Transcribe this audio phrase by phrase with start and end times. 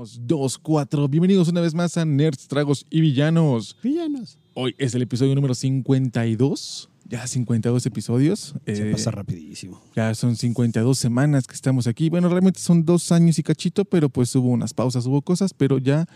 [0.00, 0.22] Comenzamos
[0.62, 1.10] 2-4.
[1.10, 3.76] Bienvenidos una vez más a Nerds, Tragos y Villanos.
[3.82, 4.38] Villanos.
[4.54, 6.88] Hoy es el episodio número 52.
[7.06, 8.54] Ya 52 episodios.
[8.64, 9.82] Se Eh, pasa rapidísimo.
[9.94, 12.08] ya son 52 semanas que estamos aquí.
[12.08, 15.76] Bueno, realmente son dos años y cachito, pero pues hubo unas pausas, hubo cosas, pero
[15.76, 16.06] ya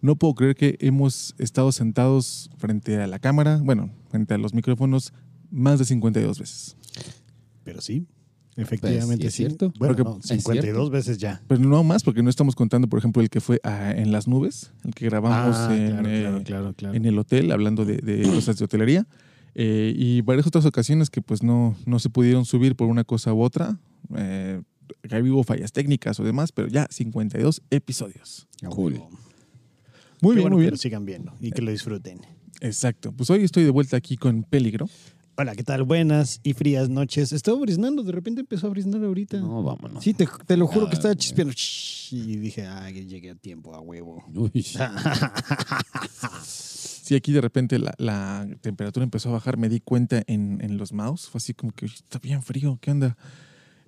[0.00, 4.54] no puedo creer que hemos estado sentados frente a la cámara, bueno, frente a los
[4.54, 5.12] micrófonos,
[5.50, 6.76] más de 52 veces.
[7.62, 8.06] Pero sí,
[8.56, 9.42] efectivamente Pues, sí, sí.
[9.44, 9.72] es cierto.
[9.78, 11.42] Bueno, no, es 52 veces ya.
[11.48, 14.26] Pero no más, porque no estamos contando, por ejemplo, el que fue ah, en las
[14.28, 16.94] nubes, el que grabamos Ah, en, claro, eh, claro, claro, claro.
[16.94, 19.06] en el hotel, hablando de, de cosas de hotelería.
[19.54, 23.32] eh, y varias otras ocasiones que pues no, no se pudieron subir por una cosa
[23.32, 23.78] u otra.
[24.16, 24.60] Eh,
[25.08, 28.46] que ahí hubo fallas técnicas o demás, pero ya 52 episodios.
[28.62, 29.00] Ah, Cool.
[30.20, 30.70] Muy bien, bueno muy que bien.
[30.72, 32.20] lo sigan viendo y que lo disfruten.
[32.60, 33.12] Exacto.
[33.12, 34.88] Pues hoy estoy de vuelta aquí con Peligro.
[35.36, 35.82] Hola, ¿qué tal?
[35.82, 37.32] Buenas y frías noches.
[37.32, 39.38] Estaba briznando, de repente empezó a briznar ahorita.
[39.38, 40.04] No, vámonos.
[40.04, 41.18] Sí, te, te lo juro que Ah, estaba no.
[41.18, 41.52] chispeando.
[42.12, 44.22] Y dije, ay, llegué a tiempo, a huevo.
[44.32, 44.64] Uy,
[46.44, 50.78] Sí, aquí de repente la, la temperatura empezó a bajar, me di cuenta en, en
[50.78, 51.28] los mouse.
[51.28, 53.16] Fue así como que "Uy, está bien frío, ¿qué onda?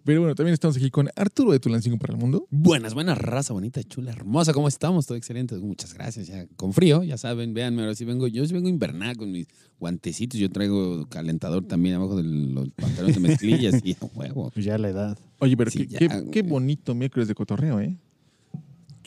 [0.07, 2.47] Pero bueno, también estamos aquí con Arturo de Tulancingo para el Mundo.
[2.51, 4.53] Buenas, buenas, raza bonita, chula, hermosa.
[4.55, 5.05] ¿Cómo estamos?
[5.07, 5.57] Todo excelente.
[5.57, 6.29] Muchas gracias.
[6.29, 7.83] Ya con frío, ya saben, véanme.
[7.83, 8.29] Ahora sí vengo.
[8.29, 9.49] Yo sí vengo invernal con mis
[9.81, 10.39] guantecitos.
[10.39, 14.51] Yo traigo calentador también abajo de los pantalones de mezclillas y a huevo.
[14.55, 15.19] Pues ya la edad.
[15.41, 17.97] Oye, pero Sí, qué, ya, qué- qué bonito miércoles de cotorreo, ¿eh?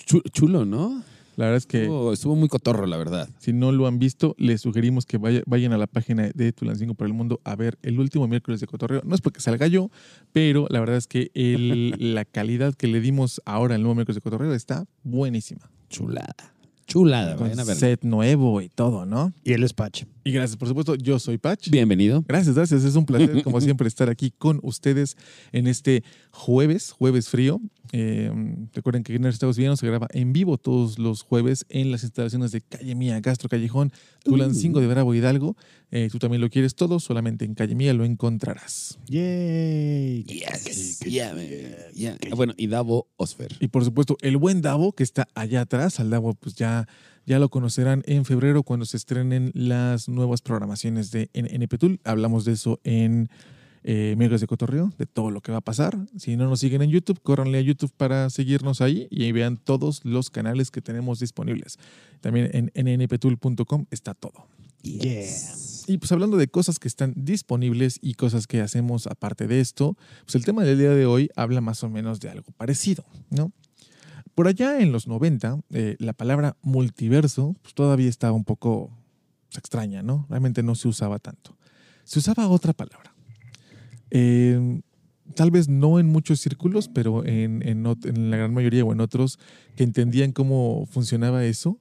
[0.06, 1.02] Chu- Chulo, ¿no?
[1.40, 3.30] La verdad es que Estuvo, estuvo muy cotorro, la verdad.
[3.40, 6.96] si no lo han visto, les sugerimos que vaya- vayan a la página de Tulancingo
[6.96, 9.02] para el Mundo a ver el último miércoles de cotorreo.
[9.06, 9.90] No es porque salga yo,
[10.34, 14.16] pero la verdad es que el- la calidad que le dimos ahora al nuevo miércoles
[14.16, 15.62] de cotorreo está buenísima.
[15.90, 16.36] Chulada.
[16.88, 17.76] Chulada, Con vayan a ver.
[17.78, 19.32] set nuevo y todo, ¿no?
[19.44, 20.06] Y el Patch.
[20.24, 21.70] Y gracias, por supuesto, yo soy Patch.
[21.70, 22.26] Bienvenido.
[22.28, 22.84] Gracias, gracias.
[22.84, 25.16] Es un placer, como siempre, estar aquí con ustedes
[25.52, 27.62] en este jueves, jueves frío.
[27.92, 28.32] Eh,
[28.74, 32.52] recuerden que Nerds Estados Villanos se graba en vivo todos los jueves en las instalaciones
[32.52, 33.92] de Calle Mía, Gastro Callejón,
[34.24, 35.56] Tulancingo de Bravo Hidalgo.
[35.92, 39.00] Eh, tú también lo quieres todo, solamente en Calle Mía lo encontrarás.
[39.08, 40.24] Yay.
[40.24, 41.00] Yes.
[41.00, 41.36] Yeah.
[41.94, 42.18] Yeah.
[42.32, 43.56] Ah, Bueno, y Davo Osfer.
[43.60, 46.00] Y por supuesto, el buen Davo, que está allá atrás.
[46.00, 46.88] Al Davo, pues ya,
[47.26, 52.00] ya lo conocerán en febrero cuando se estrenen las nuevas programaciones de NPTUL.
[52.04, 53.30] Hablamos de eso en
[53.84, 55.98] eh, Miércoles de Cotorreo, de todo lo que va a pasar.
[56.18, 59.58] Si no nos siguen en YouTube, córranle a YouTube para seguirnos ahí y ahí vean
[59.58, 61.80] todos los canales que tenemos disponibles.
[62.22, 64.48] También en nnptool.com está todo.
[64.82, 65.86] Yes.
[65.88, 69.98] Y pues hablando de cosas que están disponibles y cosas que hacemos aparte de esto,
[70.26, 73.52] pues el tema del día de hoy habla más o menos de algo parecido, ¿no?
[74.36, 78.90] Por allá en los 90, eh, la palabra multiverso pues, todavía estaba un poco
[79.50, 80.28] pues, extraña, ¿no?
[80.30, 81.58] Realmente no se usaba tanto.
[82.06, 83.14] Se usaba otra palabra.
[84.12, 84.82] Eh,
[85.36, 89.02] tal vez no en muchos círculos, pero en, en en la gran mayoría o en
[89.02, 89.40] otros
[89.76, 91.80] que entendían cómo funcionaba eso,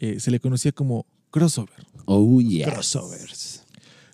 [0.00, 1.86] eh, se le conocía como crossover.
[2.06, 2.70] Oh, yeah.
[2.70, 3.64] Crossovers.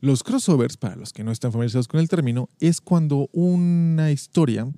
[0.01, 4.71] Los crossovers, para los que no están familiarizados con el término, es cuando una historia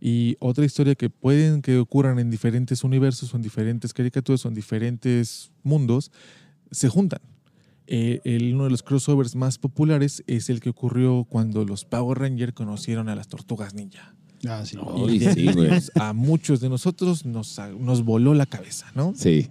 [0.00, 4.48] y otra historia que pueden que ocurran en diferentes universos o en diferentes caricaturas o
[4.48, 6.12] en diferentes mundos
[6.70, 7.20] se juntan.
[7.86, 12.18] Eh, el- uno de los crossovers más populares es el que ocurrió cuando los Power
[12.18, 14.14] Rangers conocieron a las tortugas ninja.
[14.48, 14.76] Ah, sí.
[14.76, 15.08] No.
[15.08, 15.70] Y sí, güey.
[15.94, 19.12] a muchos de nosotros nos, nos voló la cabeza, ¿no?
[19.16, 19.50] Sí.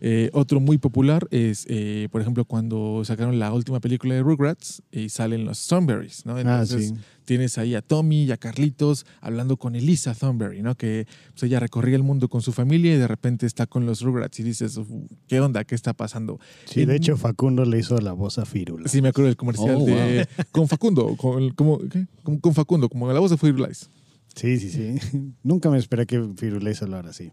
[0.00, 4.82] Eh, otro muy popular es, eh, por ejemplo, cuando sacaron la última película de Rugrats
[4.92, 6.36] y salen los Thornberrys, ¿no?
[6.36, 6.94] Ah, Entonces sí.
[7.24, 10.74] Tienes ahí a Tommy y a Carlitos hablando con Elisa Thornberry, ¿no?
[10.76, 14.00] Que pues, ella recorría el mundo con su familia y de repente está con los
[14.02, 14.88] Rugrats y dices, "Uf,
[15.26, 15.64] ¿qué onda?
[15.64, 16.38] ¿Qué está pasando?
[16.66, 18.88] Sí, de hecho, Facundo le hizo la voz a Firula.
[18.88, 22.06] Sí, me acuerdo del comercial Oh, de con Facundo, con, como, ¿qué?
[22.22, 23.88] Con- con Facundo, como la voz de Firulais.
[24.34, 24.94] Sí, sí, sí.
[25.42, 27.30] Nunca me esperé que Firula hizo hablar así.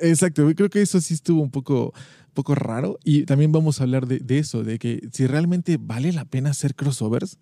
[0.00, 1.94] Exacto, creo que eso sí estuvo un poco,
[2.34, 6.12] poco raro y también vamos a hablar de, de eso, de que si realmente vale
[6.12, 7.38] la pena hacer crossovers,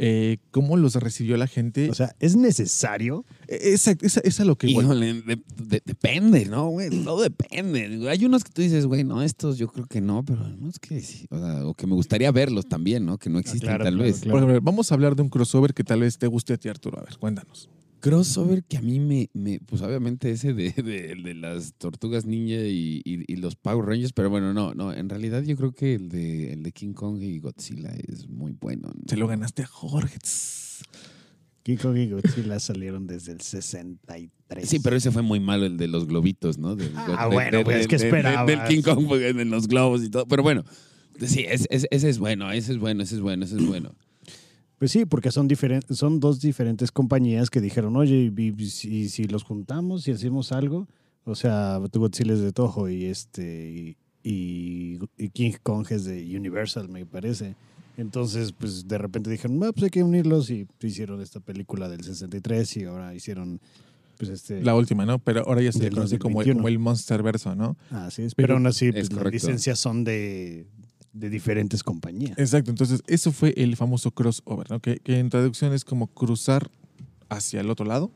[0.00, 1.90] eh, cómo los recibió la gente.
[1.90, 3.24] O sea, ¿es necesario?
[3.48, 4.68] Exacto, esa es a lo que.
[4.68, 6.88] Híjole, de- de- depende, ¿no, güey?
[7.02, 8.08] Todo depende.
[8.08, 10.78] Hay unos que tú dices, güey, no, estos yo creo que no, pero no es
[10.78, 11.26] que sí.
[11.30, 13.18] O, sea, o que me gustaría verlos también, ¿no?
[13.18, 14.20] Que no existen claro, tal claro, vez.
[14.20, 14.38] claro.
[14.38, 16.68] Por ejemplo, vamos a hablar de un crossover que tal vez te guste a ti,
[16.68, 16.98] Arturo.
[17.00, 17.68] A ver, cuéntanos.
[18.00, 22.56] Crossover que a mí me, me pues obviamente ese de, de- de las tortugas ninja
[22.62, 25.94] y, y- y los Power Rangers, pero bueno, no, no, en realidad yo creo que
[25.94, 28.88] el de, el de King Kong y Godzilla es muy bueno.
[28.94, 29.02] ¿no?
[29.08, 30.18] Se lo ganaste a Jorge.
[30.18, 30.82] Tss.
[31.64, 34.68] Kiko y Godzilla salieron desde el 63.
[34.68, 36.76] Sí, pero ese fue muy malo, el de los globitos, ¿no?
[36.76, 38.46] Del- Ah, de- bueno, de- pues, de- ¿qué de- esperabas?
[38.46, 40.26] Del King Kong, porque en los globos y todo.
[40.26, 40.64] Pero bueno,
[41.20, 43.94] sí, es- es- ese es bueno, ese es bueno, ese es bueno, ese es bueno.
[44.78, 49.24] Pues sí, porque son, diferen- son dos diferentes compañías que dijeron, oye, y, y si,
[49.24, 50.86] los juntamos y hacemos algo,
[51.24, 56.88] O sea, Godzilla es de Toho y este y, y King Kong es de Universal,
[56.88, 57.54] me parece.
[57.96, 62.04] Entonces, pues de repente dijeron, ah, pues hay que unirlos y hicieron esta película del
[62.04, 63.60] 63 y ahora hicieron
[64.16, 65.18] pues este La última, ¿no?
[65.18, 66.58] Pero ahora ya se conoce como, 2021.
[66.58, 67.76] como el Monster Verso, ¿no?
[67.90, 70.66] Así es, Pero pero aún así pues, es las licencias son de,
[71.12, 72.38] de diferentes compañías.
[72.38, 74.80] Exacto, entonces eso fue el famoso crossover, ¿no?
[74.80, 76.70] Que, que en traducción es como cruzar
[77.28, 78.10] hacia el otro lado.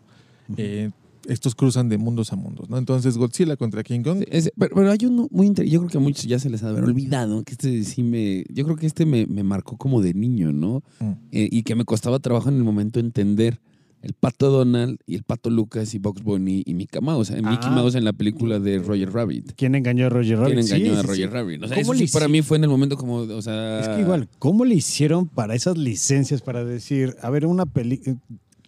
[0.56, 0.91] Eh,
[1.29, 2.79] estos cruzan de mundos a mundos, ¿no?
[2.79, 4.19] Entonces Godzilla contra King Kong.
[4.21, 5.73] Sí, es- pero, pero hay uno muy interesante.
[5.73, 8.03] Yo creo que a muchos ya se les ha de haber olvidado que este sí
[8.03, 8.44] me.
[8.53, 10.83] Yo creo que este me, me marcó como de niño, ¿no?
[11.00, 11.11] Mm.
[11.31, 13.61] Eh, y que me costaba trabajo en el momento entender.
[14.03, 17.31] El pato Donald y el pato Lucas y Box Bunny y Mickey Mouse.
[17.31, 17.71] Eh, Mickey Ah.
[17.71, 19.53] Mouse en la película de Roger Rabbit.
[19.57, 20.55] ¿Quién engañó a Roger Rabbit?
[20.57, 21.33] ¿Quién engañó Sí, a sí, Roger sí.
[21.35, 21.63] Rabbit?
[21.63, 23.81] O sea, ¿Cómo eso sí para mí fue en el momento como, o sea...
[23.81, 28.17] Es que igual, ¿cómo le hicieron para esas licencias para decir, a ver, una película...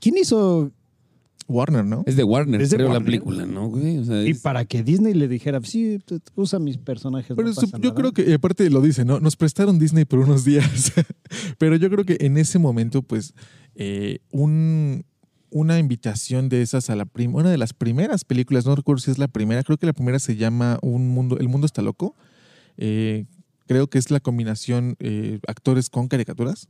[0.01, 0.71] ¿Quién hizo?
[1.47, 2.05] Warner, ¿no?
[2.07, 3.99] Es de Warner, ¿Es de creo, la película, ¿no, güey?
[3.99, 5.99] O sea, Y es- para que Disney le dijera, sí,
[6.37, 7.35] usa mis personajes.
[7.37, 7.95] Pero no eso- pasa yo nada".
[7.95, 9.21] creo que, aparte lo dice, ¿no?
[9.21, 10.93] Nos prestaron Disney por unos días.
[11.59, 13.35] Pero yo creo que en ese momento, pues,
[13.75, 15.05] eh, un,
[15.55, 19.12] una invitación de esas a la prim- una de las primeras películas, no recuerdo si
[19.12, 22.17] es la primera, creo que la primera se llama Un Mundo, El Mundo está loco.
[22.77, 23.27] Eh,
[23.69, 26.67] creo que es la combinación eh, actores con caricaturas.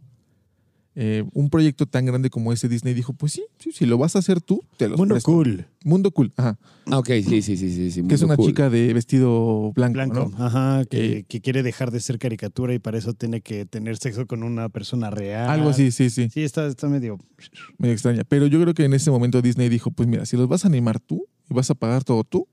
[0.96, 4.14] Eh, un proyecto tan grande como ese Disney dijo, pues sí, sí, si lo vas
[4.14, 5.32] a hacer tú, te lo Mundo presto.
[5.32, 5.66] cool.
[5.84, 6.56] Mundo cool, ajá.
[6.86, 7.90] Ah, ok, sí, sí, sí, sí.
[7.90, 8.46] sí Que es una cool.
[8.46, 10.30] chica de vestido blanco, Blanco.
[10.38, 10.44] ¿no?
[10.44, 13.96] Ajá, que, Eh, que quiere dejar de ser caricatura y para eso tiene que tener
[13.96, 15.50] sexo con una persona real.
[15.50, 16.28] Algo así, sí, sí.
[16.32, 17.18] Sí, está, está medio...
[17.78, 18.22] medio extraña.
[18.28, 20.68] Pero yo creo que en ese momento Disney dijo, pues mira, si los vas a
[20.68, 22.46] animar tú y vas a pagar todo tú,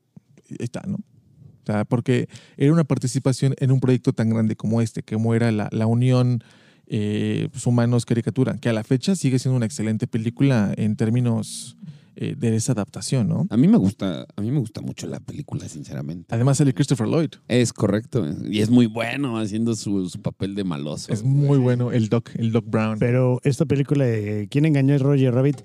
[0.49, 0.95] ahí está, ¿no?
[0.95, 2.27] O sea, porque
[2.57, 6.43] era una participación en un proyecto tan grande como este, como era la, la unión
[6.87, 11.77] eh, pues, humanos-caricatura, que a la fecha sigue siendo una excelente película en términos
[12.17, 13.47] eh, de esa adaptación, ¿no?
[13.49, 16.35] A mí me gusta, a mí me gusta mucho la película, sinceramente.
[16.35, 17.31] Además sale Christopher Lloyd.
[17.47, 18.27] Es correcto.
[18.49, 21.11] Y es muy bueno haciendo su, su papel de maloso.
[21.13, 22.99] Es muy bueno el Doc, el Doc Brown.
[22.99, 25.61] Pero esta película de ¿Quién engañó a Roger Rabbit?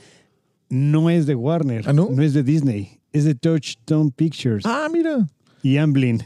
[0.69, 1.85] No es de Warner.
[1.89, 2.09] ¿Ah, no?
[2.23, 3.01] es de Disney.
[3.13, 5.27] Es de Touchstone Pictures ah, mira.
[5.63, 6.23] y Amblin.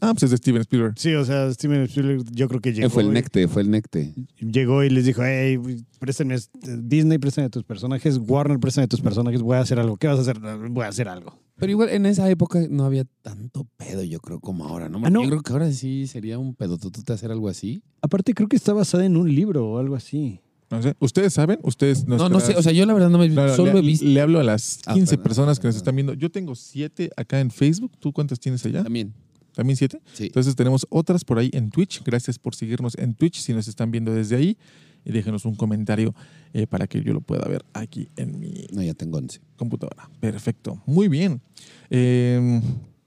[0.00, 0.94] Ah, pues es de Steven Spielberg.
[0.98, 3.62] Sí, o sea, Steven Spielberg yo creo que Eh, llegó, fue el y- Necte, fue
[3.62, 4.14] el Necte.
[4.40, 5.58] llegó y les dijo, hey,
[5.98, 9.96] préstame, este- Disney, préstame tus personajes, Warner, préstame tus personajes, voy a hacer algo.
[9.96, 10.38] ¿Qué vas a hacer?
[10.70, 11.38] Voy a hacer algo.
[11.58, 15.00] Pero igual en esa época no había tanto pedo, yo creo, como ahora, ¿no?
[15.02, 15.22] Ah, no.
[15.22, 17.82] Yo creo que ahora sí sería un pedototote hacer algo así.
[18.02, 20.40] Aparte creo que está basada en un libro o algo así.
[20.70, 20.94] No sé.
[20.98, 21.58] ¿Ustedes saben?
[21.62, 23.78] ¿Ustedes No, no sé, o sea, yo la verdad no me No, no, solo le,
[23.78, 26.12] he visto le hablo a las Ah, 15 perdón, personas que nos están viendo.
[26.12, 27.92] Yo tengo siete acá en Facebook.
[27.98, 28.82] ¿Tú cuántas tienes allá?
[28.82, 29.14] también.
[29.56, 30.02] ¿También siete?
[30.12, 30.24] Sí.
[30.26, 32.04] Entonces tenemos otras por ahí en Twitch.
[32.04, 34.58] Gracias por seguirnos en Twitch si nos están viendo desde ahí.
[35.02, 36.14] Y déjenos un comentario
[36.52, 39.40] eh, para que yo lo pueda ver aquí en mi No, ya tengo 11.
[39.56, 40.10] computadora.
[40.20, 40.82] Perfecto.
[40.84, 41.40] Muy bien.
[41.88, 42.60] Eh,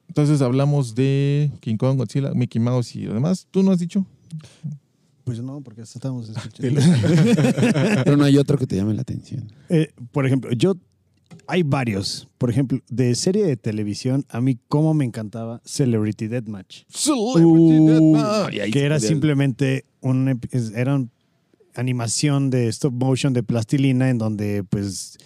[0.07, 3.45] entonces hablamos de King Kong, Godzilla, Mickey Mouse y lo demás.
[3.51, 4.07] ¿Tú no has dicho?
[5.23, 6.81] Pues no, porque hasta estamos escuchando.
[8.03, 9.51] Pero no hay otro que te llame la atención.
[9.69, 10.75] Eh, por ejemplo, yo
[11.49, 12.27] hay varios.
[12.37, 16.83] Por ejemplo, de serie de televisión, a mí cómo me encantaba Celebrity Deathmatch.
[16.89, 18.71] Celebrity Deathmatch.
[18.71, 20.39] Que era simplemente un,
[20.75, 21.11] era un-
[21.75, 25.17] animación de stop motion de plastilina en donde pues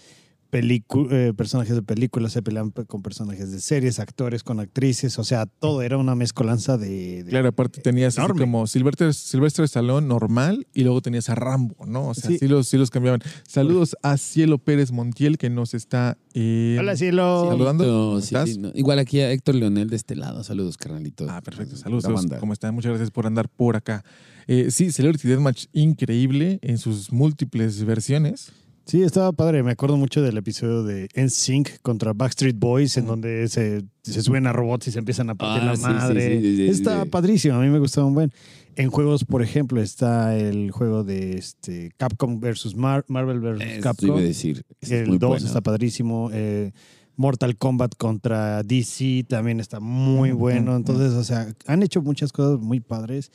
[0.53, 5.23] eh, personajes de películas se pelean pe- con personajes de series, actores con actrices, o
[5.23, 7.23] sea, todo era una mezcolanza de...
[7.23, 8.41] de- Claro, aparte tenías así Enorme.
[8.41, 12.09] como Silvestre, Silvestre Stallone normal y luego tenías a Rambo, ¿no?
[12.09, 12.47] O sea, sí, Sí.
[12.47, 13.21] los, sí los cambiaban.
[13.47, 17.47] Saludos a Cielo Pérez Montiel que nos está eh, Hola, cielo.
[17.49, 17.83] saludando.
[17.85, 18.49] No, ¿Cómo sí, estás?
[18.49, 18.71] sí, no.
[18.75, 20.43] Igual aquí a Héctor Leonel de este lado.
[20.43, 21.25] Saludos, carnalito.
[21.29, 21.75] Ah, perfecto.
[21.75, 22.03] Saludos.
[22.11, 22.39] banda.
[22.39, 22.73] ¿Cómo están?
[22.75, 24.03] Muchas gracias por andar por acá.
[24.47, 28.51] Eh, sí, Celebrity Deathmatch increíble en sus múltiples versiones.
[28.85, 29.63] Sí, estaba padre.
[29.63, 34.45] Me acuerdo mucho del episodio de NSYNC contra Backstreet Boys, en donde se, se suben
[34.45, 36.41] a robots y se empiezan a partir Ah, la sí, madre.
[36.41, 37.55] sí, sí, sí, está padrísimo.
[37.55, 38.31] A mí me gustaba un buen.
[38.75, 43.81] En juegos, por ejemplo, está el juego de este Capcom versus Mar- Marvel versus Eso
[43.81, 44.19] Capcom.
[44.19, 44.63] decir.
[44.81, 45.45] El muy 2 bueno.
[45.45, 46.29] está padrísimo.
[46.33, 46.71] eh,
[47.15, 50.75] Mortal Kombat contra DC también está muy bueno.
[50.75, 53.31] Entonces, o sea, han hecho muchas cosas muy padres.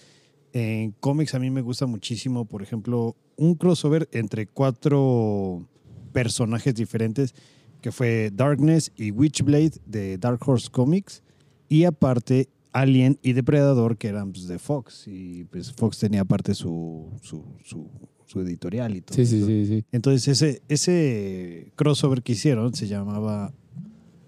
[0.53, 5.67] En cómics a mí me gusta muchísimo, por ejemplo, un crossover entre cuatro
[6.13, 7.35] personajes diferentes,
[7.81, 11.23] que fue Darkness y Witchblade de Dark Horse Comics,
[11.69, 16.55] y aparte Alien y Depredador, que eran pues, de Fox, y pues Fox tenía aparte
[16.55, 17.89] su, su, su,
[18.27, 19.17] su editorial y todo.
[19.17, 19.85] Sí, sí, sí, sí.
[19.93, 23.55] Entonces ese, ese crossover que hicieron se llamaba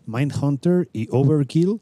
[0.07, 1.81] Mindhunter y Overkill.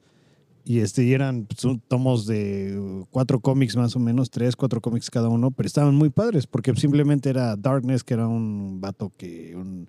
[0.69, 5.09] Y este eran pues, tomos de uh, cuatro cómics más o menos, tres, cuatro cómics
[5.09, 9.57] cada uno, pero estaban muy padres porque simplemente era Darkness, que era un vato que,
[9.57, 9.89] un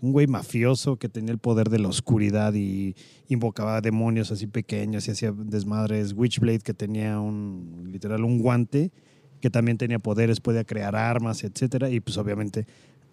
[0.00, 2.94] un güey mafioso que tenía el poder de la oscuridad y
[3.28, 6.12] invocaba demonios así pequeños y hacía desmadres.
[6.12, 8.92] Witchblade que tenía un, literal, un guante
[9.40, 11.90] que también tenía poderes, podía crear armas, etcétera.
[11.90, 12.66] Y pues obviamente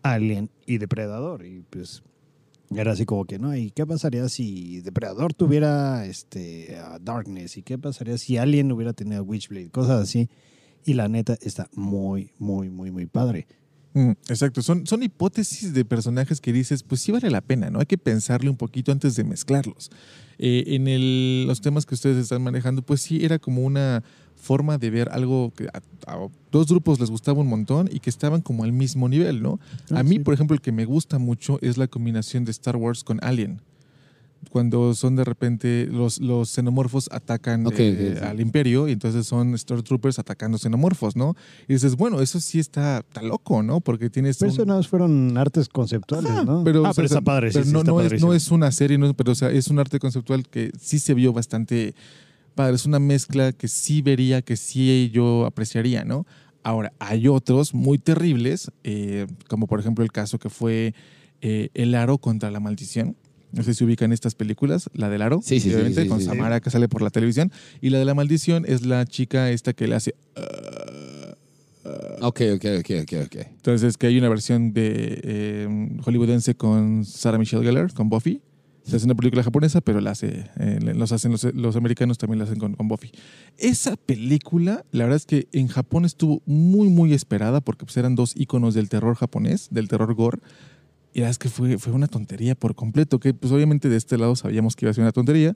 [0.04, 1.46] Alien y Depredador.
[1.46, 2.04] Y pues
[2.74, 3.56] era así como que, ¿no?
[3.56, 7.58] ¿Y qué pasaría si Depredador tuviera este, a Darkness?
[7.58, 9.70] ¿Y qué pasaría si Alien hubiera tenido a Witchblade?
[9.70, 10.30] Cosas así.
[10.86, 13.48] Y la neta está muy, muy, muy, muy padre.
[13.94, 17.80] Mm, exacto, son, son hipótesis de personajes que dices, pues sí vale la pena, ¿no?
[17.80, 19.90] Hay que pensarle un poquito antes de mezclarlos.
[20.38, 24.04] Eh, en el- los temas que ustedes están manejando, pues sí era como una
[24.46, 25.82] forma de ver algo que a,
[26.14, 29.60] a dos grupos les gustaba un montón y que estaban como al mismo nivel, ¿no?
[29.92, 30.20] Ah, a mí, sí.
[30.20, 33.60] por ejemplo, el que me gusta mucho es la combinación de Star Wars con Alien.
[34.52, 38.24] Cuando son de repente los, los xenomorfos atacan eh, sí.
[38.24, 41.36] al imperio y entonces son Stormtroopers atacando xenomorfos, ¿no?
[41.68, 43.82] Y dices, bueno, eso sí está, está loco, ¿no?
[43.82, 44.38] Porque tienes...
[44.38, 46.64] Pero un- eso más fueron artes conceptuales, ¿no?
[46.64, 48.34] Pero, ah, o sea, pero está padre, sí, pero sí, no, está no, es, no
[48.36, 51.34] es una serie, no, pero o sea, es un arte conceptual que sí se vio
[51.34, 51.96] bastante
[52.56, 52.76] padre.
[52.76, 56.26] Es una mezcla que sí vería, que sí yo apreciaría, ¿no?
[56.64, 60.96] Ahora, hay otros muy terribles, eh, como por ejemplo el caso que fue
[61.42, 63.16] eh, El Aro contra la Maldición.
[63.52, 66.22] No sé si ubican estas películas, la del Aro, Sí, sí, sí, obviamente, sí, con.
[66.22, 67.52] Samara que sale por la televisión.
[67.82, 70.16] Y la de la Maldición es la chica esta que le hace...
[72.22, 73.36] Ok, ok, ok, ok, ok.
[73.36, 78.42] Entonces, que hay una versión de eh, hollywoodense con Sarah Michelle Gellar, con Buffy.
[78.86, 82.38] Se hace una película japonesa, pero la hace, eh, los hacen los, los americanos también
[82.38, 83.12] la hacen con, con Buffy.
[83.58, 88.14] Esa película, la verdad es que en Japón estuvo muy, muy esperada porque pues, eran
[88.14, 90.40] dos íconos del terror japonés, del terror gore.
[91.14, 93.98] Y la verdad es que fue, fue una tontería por completo, que pues obviamente de
[93.98, 95.56] este lado sabíamos que iba a ser una tontería,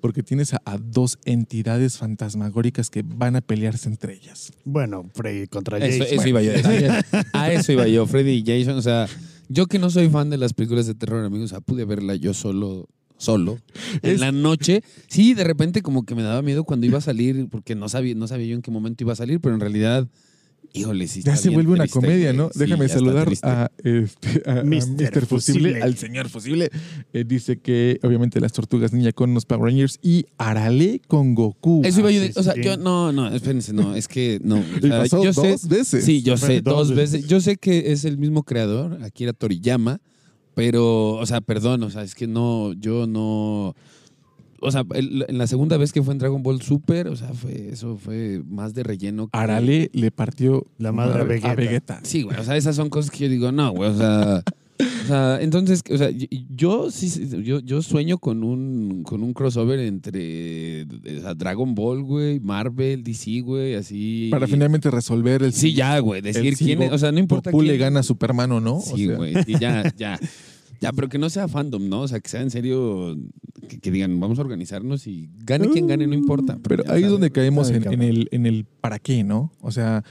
[0.00, 4.52] porque tienes a, a dos entidades fantasmagóricas que van a pelearse entre ellas.
[4.64, 6.18] Bueno, Freddy contra Eso, Jason.
[6.20, 6.52] eso iba yo.
[7.32, 8.78] A eso iba yo, Freddy y Jason.
[8.78, 9.08] O sea,
[9.48, 12.14] yo que no soy fan de las películas de terror, amigos, o sea, pude verla
[12.14, 13.58] yo solo, solo,
[14.02, 14.82] en Es- la noche.
[15.08, 18.14] Sí, de repente como que me daba miedo cuando iba a salir, porque no sabía,
[18.14, 20.08] no sabía yo en qué momento iba a salir, pero en realidad,
[20.72, 21.22] híjole, sí.
[21.22, 22.32] Ya se bien vuelve una triste, comedia.
[22.32, 22.50] ¿no?
[22.52, 25.26] Sí, Déjame saludar a, este, a, a Mr.
[25.26, 25.82] Fusible, Fusible.
[25.82, 26.70] al señor Fusible.
[27.12, 31.82] Eh, dice que obviamente las tortugas ninja con los Power Rangers y Arale con Goku.
[31.84, 34.56] Eso iba yo, de- sí, o sea, yo no, no, espérense, no, es que no.
[34.82, 36.04] o Y sea, pasó yo sé, dos veces.
[36.04, 37.12] Sí, yo sé, Dos dos veces.
[37.12, 37.28] veces.
[37.28, 40.00] Yo sé que es el mismo creador, Akira Toriyama,
[40.54, 43.74] pero, o sea, perdón, o sea, es que no, yo no.
[44.60, 47.28] O sea, el- en la segunda vez que fue en Dragon Ball Super, o sea,
[47.32, 49.28] fue eso fue más de relleno.
[49.28, 52.00] que- Arale le partió La madre a Vegeta.
[52.02, 54.42] Sí, güey, o sea, esas son cosas que yo digo, no, güey, o sea.
[54.80, 56.08] O sea, entonces, o sea,
[56.54, 61.74] yo sí, sí, yo, yo sueño con un, con un crossover entre o sea, Dragon
[61.74, 64.28] Ball, güey, Marvel, DC, güey, así.
[64.30, 65.52] Para finalmente resolver el.
[65.52, 68.02] Sí, ya, güey, decir quién es, o sea, no importa Goku le quién- gana a
[68.04, 68.76] Superman o no.
[68.76, 69.34] o Sí, sea, güey.
[69.48, 70.18] Y ya, ya.
[70.80, 72.02] Ya, pero que no sea fandom, ¿no?
[72.02, 73.16] O sea, que sea en serio,
[73.68, 76.58] que, que digan, vamos a organizarnos y gane quien gane, no importa.
[76.62, 79.52] Pero ya ahí es donde caemos en, en el, en el para qué, ¿no?
[79.60, 80.04] O sea,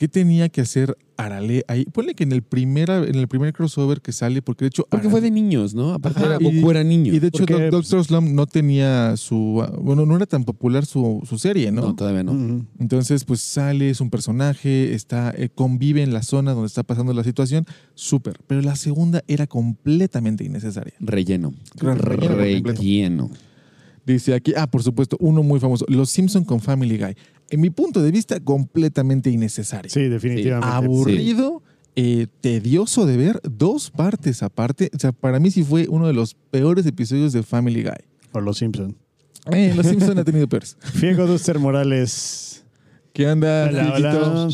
[0.00, 1.84] ¿qué tenía que hacer Arale ahí?
[1.84, 4.86] Ponle que en el, primera, en el primer crossover que sale, porque de hecho.
[4.88, 5.92] Porque Arale- fue de niños, ¿no?
[5.92, 7.12] Aparte era, y- Goku era niño.
[7.12, 9.62] Y de hecho, Porque, Doctor Slump no tenía su.
[9.82, 11.82] Bueno, no era tan popular su, su serie, ¿no?
[11.82, 12.64] no, todavía no.
[12.78, 17.12] Entonces, pues sale, es un personaje, está, eh, convive en la zona donde está pasando
[17.12, 18.40] la situación, súper.
[18.46, 20.94] Pero la segunda era completamente innecesaria.
[21.00, 21.52] Relleno.
[21.76, 22.72] Re- relleno.
[22.72, 23.30] Relleno.
[24.06, 27.14] Dice aquí, ah, por supuesto, uno muy famoso, Los Simpson con Family Guy.
[27.50, 29.90] En mi punto de vista, completamente innecesario.
[29.90, 30.74] Sí, definitivamente.
[30.74, 31.62] Aburrido,
[31.96, 34.90] eh, tedioso de ver, dos partes aparte.
[34.94, 38.04] O sea, para mí sí fue uno de los peores episodios de Family Guy.
[38.30, 38.94] Por los Simpsons.
[39.52, 40.76] Eh, Los Simpson ha tenido peores.
[40.94, 42.62] Fiego Duster Morales.
[43.12, 44.48] ¿Qué anda, Hola, hola.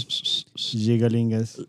[0.55, 1.61] Gigalingas.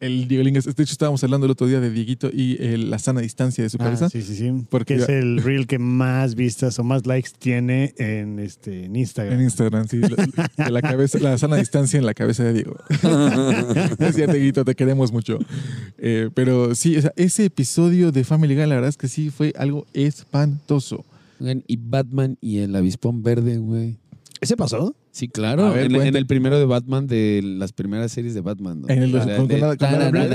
[0.00, 0.64] El Diego Lingas.
[0.64, 3.68] De hecho, estábamos hablando el otro día de Dieguito y eh, la sana distancia de
[3.70, 4.08] su Ah, cabeza.
[4.08, 4.50] sí, sí, sí.
[4.70, 9.34] Porque- es el reel que más vistas o más likes tiene en, este, en Instagram.
[9.38, 10.00] En Instagram, sí.
[10.00, 12.76] La, de la cabeza, la sana distancia en la cabeza de Diego.
[13.98, 15.38] Decía Dieguito, te queremos mucho.
[15.98, 19.30] Eh, pero sí, o sea, ese episodio de Family Guy, la verdad es que sí
[19.30, 21.04] fue algo espantoso.
[21.66, 23.96] Y Batman y el avispón verde, güey.
[24.40, 24.94] ¿Ese pasó?
[25.12, 25.66] Sí, claro.
[25.66, 26.18] A ver, en, en cuenta.
[26.18, 28.82] el primero de Batman, de las primeras series de Batman.
[28.82, 28.88] ¿no?
[28.88, 30.32] En el- de- con- con de- Adam- con Adam West.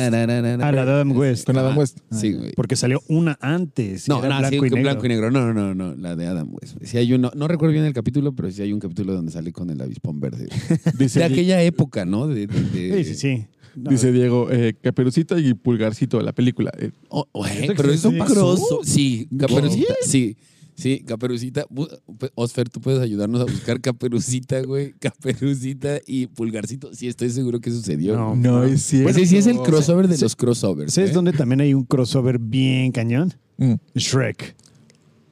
[0.61, 1.45] Ah, la de Adam West.
[1.45, 1.77] Con Adam.
[1.77, 1.97] West.
[2.11, 2.51] Sí, güey.
[2.55, 4.07] Porque salió una antes.
[4.09, 4.81] No, no, blanco sí, y negro.
[4.81, 5.31] blanco y negro.
[5.31, 6.77] No, no, no, la de Adam West.
[6.83, 9.51] Sí hay uno, no recuerdo bien el capítulo, pero sí hay un capítulo donde sale
[9.53, 10.47] con el avispón verde.
[10.99, 12.27] Dice, De aquella época, ¿no?
[12.27, 13.45] De, de- de- Sí, sí, sí.
[13.77, 16.71] No, dice Diego, eh, Caperucita y Pulgarcito, la película.
[16.79, 18.19] Eh, Oh, que pero sí, es un sí.
[18.19, 18.61] cross.
[18.83, 20.37] Sí, Caperucita, sí.
[20.75, 21.65] Sí, Caperucita.
[21.69, 21.87] Bu-
[22.35, 24.93] Osfer, tú puedes ayudarnos a buscar Caperucita, güey.
[24.99, 26.93] Caperucita y Pulgarcito.
[26.93, 28.15] Sí, estoy seguro que sucedió.
[28.17, 29.05] No, No es cierto.
[29.05, 30.23] Pues sí, sí es el crossover de Sí.
[30.23, 30.93] los crossovers.
[30.93, 31.13] ¿Sabes ¿eh?
[31.13, 33.33] dónde también hay un crossover bien cañón?
[33.57, 33.75] Mm.
[33.95, 34.55] Shrek.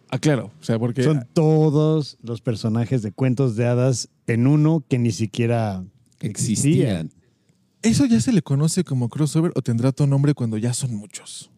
[0.09, 0.51] Ah, claro.
[0.61, 5.11] O sea, porque Son todos los personajes de cuentos de hadas en uno que ni
[5.11, 5.83] siquiera
[6.21, 7.11] Existían.
[7.81, 11.49] eso ya se le conoce como crossover o tendrá otro nombre cuando ya son muchos.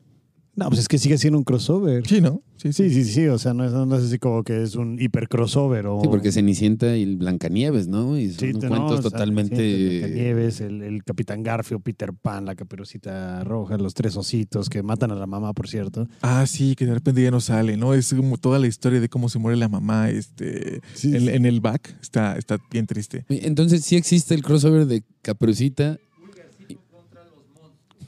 [0.55, 2.07] No, pues es que sigue siendo un crossover.
[2.07, 2.41] Sí, ¿no?
[2.57, 3.27] Sí, Sí, sí, sí.
[3.27, 5.99] O sea, no es, no es así como que es un hiper crossover o.
[6.01, 8.17] Sí, porque Cenicienta y el Blancanieves, ¿no?
[8.17, 10.09] Y son Sí, te- cuentos no, o sea, totalmente.
[10.13, 15.11] Nieves, el, el Capitán Garfio, Peter Pan, la Caperucita Roja, los tres ositos que matan
[15.11, 16.07] a la mamá, por cierto.
[16.21, 17.93] Ah, sí, que de repente ya no sale, ¿no?
[17.93, 21.29] Es como toda la historia de cómo se muere la mamá este, Sí, en, sí.
[21.29, 21.95] en el back.
[22.01, 23.25] Está, está bien triste.
[23.29, 25.97] Entonces, sí existe el crossover de Caperucita.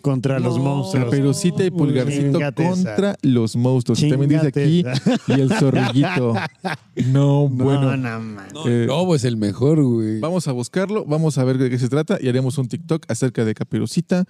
[0.08, 1.06] Contra los monstruos.
[1.06, 2.52] Caperucita y Pulgarcito esa.
[2.54, 4.02] contra los monstruos.
[4.02, 4.84] Y También dice aquí,
[5.28, 6.34] y el zorrillito.
[7.08, 7.98] No, No, bueno.
[7.98, 8.20] no.
[8.20, 10.20] No, Eh, lobo es el mejor, güey.
[10.20, 13.44] Vamos a buscarlo, vamos a ver de qué se trata y haremos un TikTok acerca
[13.46, 14.26] de Caperucita,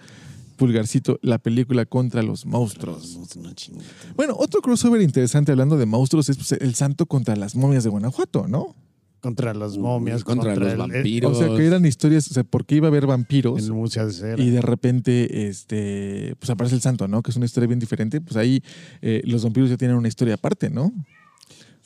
[0.56, 3.16] Pulgarcito, la película contra los monstruos.
[3.36, 3.84] No, chingate.
[4.16, 7.90] Bueno, otro crossover interesante hablando de monstruos es pues, el santo contra las momias de
[7.90, 8.74] Guanajuato, ¿no?
[9.20, 11.32] Contra las momias, Contra los el- el- vampiros.
[11.36, 13.60] O sea, que eran historias, o sea, ¿por qué iba a haber vampiros?
[13.62, 14.42] El museo de cera.
[14.42, 17.22] Y de repente, este, pues aparece el santo, ¿no?
[17.22, 18.20] Que es una historia bien diferente.
[18.20, 18.62] Pues ahí
[19.02, 20.92] eh, los vampiros ya tienen una historia aparte, ¿no?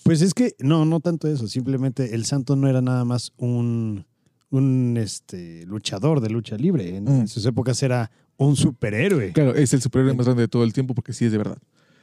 [0.03, 1.47] Pues es que, no, no tanto eso.
[1.49, 4.05] Simplemente el santo no era nada más un,
[4.51, 6.97] un este, luchador de lucha libre.
[6.97, 7.27] En Mm.
[7.29, 9.33] sus épocas era un superhéroe.
[9.33, 11.59] Claro, es el superhéroe más grande de todo el tiempo porque sí es de verdad.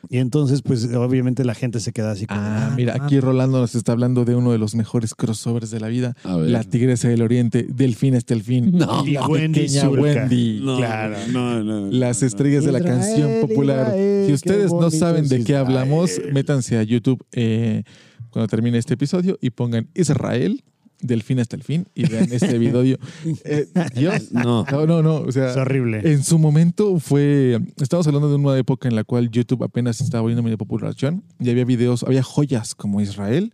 [0.10, 2.40] Y entonces, pues obviamente la gente se queda así como.
[2.42, 5.88] Ah, mira, aquí Rolando nos está hablando de uno de los mejores crossovers de la
[5.90, 6.16] vida.
[6.24, 6.50] A ver.
[6.50, 8.72] La tigresa del oriente, Delfín hasta el fin.
[8.78, 9.06] No.
[9.06, 9.90] Y la Wendy pequeña.
[9.90, 10.60] Wendy.
[10.64, 11.16] No, Claro.
[11.32, 11.92] No, no.
[11.92, 13.88] Las no, estrellas de la Israel, canción popular.
[13.88, 16.34] Israel, si ustedes no saben de qué hablamos, Israel.
[16.34, 17.84] métanse a YouTube eh,
[18.30, 20.64] cuando termine este episodio y pongan Israel,
[21.02, 22.84] Delfín hasta el fin y vean este video.
[22.84, 24.32] Eh, Dios.
[24.32, 24.66] No.
[24.72, 25.16] No, no, no.
[25.22, 26.02] O sea, Es horrible.
[26.04, 27.60] en su momento fue.
[27.82, 31.50] Estamos hablando de una época en la cual YouTube apenas estaba volviendo medio populación y
[31.50, 33.54] había videos, había joyas como Israel,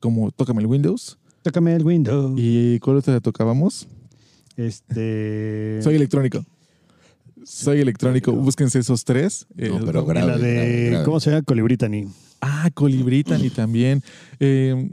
[0.00, 1.18] como Tócame el Windows.
[1.42, 2.34] Tócame el window.
[2.36, 3.86] ¿Y cuál otra tocábamos?
[4.56, 5.80] Este.
[5.82, 6.44] Soy electrónico.
[7.44, 8.32] Soy electrónico.
[8.32, 9.46] Búsquense esos tres.
[9.56, 10.54] Eh, No, pero y grave, la de.
[10.54, 11.04] grave, grave.
[11.04, 11.42] ¿Cómo se llama?
[11.42, 12.06] Colibritani.
[12.40, 14.02] Ah, Colibritani también.
[14.40, 14.90] Eh,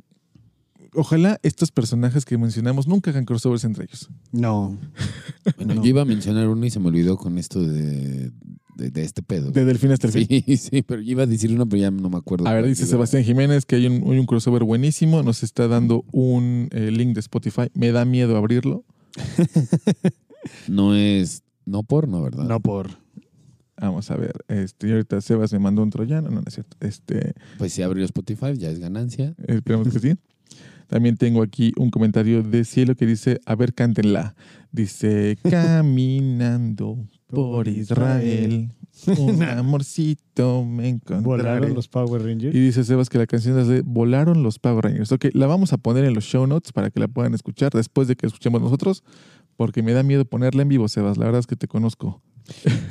[0.96, 4.10] ojalá estos personajes que mencionamos nunca hagan crossovers entre ellos.
[4.32, 4.78] No.
[5.58, 5.84] Bueno, No.
[5.84, 8.32] yo iba a mencionar uno y se me olvidó con esto de,
[8.76, 9.52] de, de este pedo.
[9.52, 10.28] De Delfín hasta el fin.
[10.46, 12.48] Sí, sí, pero yo iba a decir uno, pero ya no me acuerdo.
[12.48, 12.86] A ver, dice.
[12.86, 15.22] Sebastián Jiménez que hay un, hay un crossover buenísimo.
[15.24, 17.64] Nos está dando un eh, link de Spotify.
[17.74, 18.86] Me da miedo abrirlo.
[20.68, 21.44] No es.
[21.66, 22.46] No porno, ¿verdad?
[22.46, 22.90] No por.
[23.80, 24.34] Vamos a ver.
[24.50, 26.30] Este, ahorita Sebas me mandó un troyano.
[26.30, 26.76] No, no es cierto.
[26.80, 29.36] Este, Pues si abrió Spotify ya es ganancia.
[29.48, 30.14] esperemos que sí.
[30.94, 34.36] También tengo aquí un comentario de Cielo que dice, a ver, cántenla.
[34.72, 38.70] Dice, caminando por Israel,
[39.18, 41.24] un amorcito me encontraré.
[41.24, 42.54] Volaron los Power Y Rangers.
[42.54, 45.12] dice Sebas que la canción es de Volaron los Power Rangers.
[45.12, 48.08] Ok, la vamos a poner en los show notes para que la puedan escuchar después
[48.08, 49.04] de que escuchemos nosotros,
[49.58, 51.18] porque me da miedo ponerla en vivo, Sebas.
[51.18, 52.22] La verdad es que te conozco.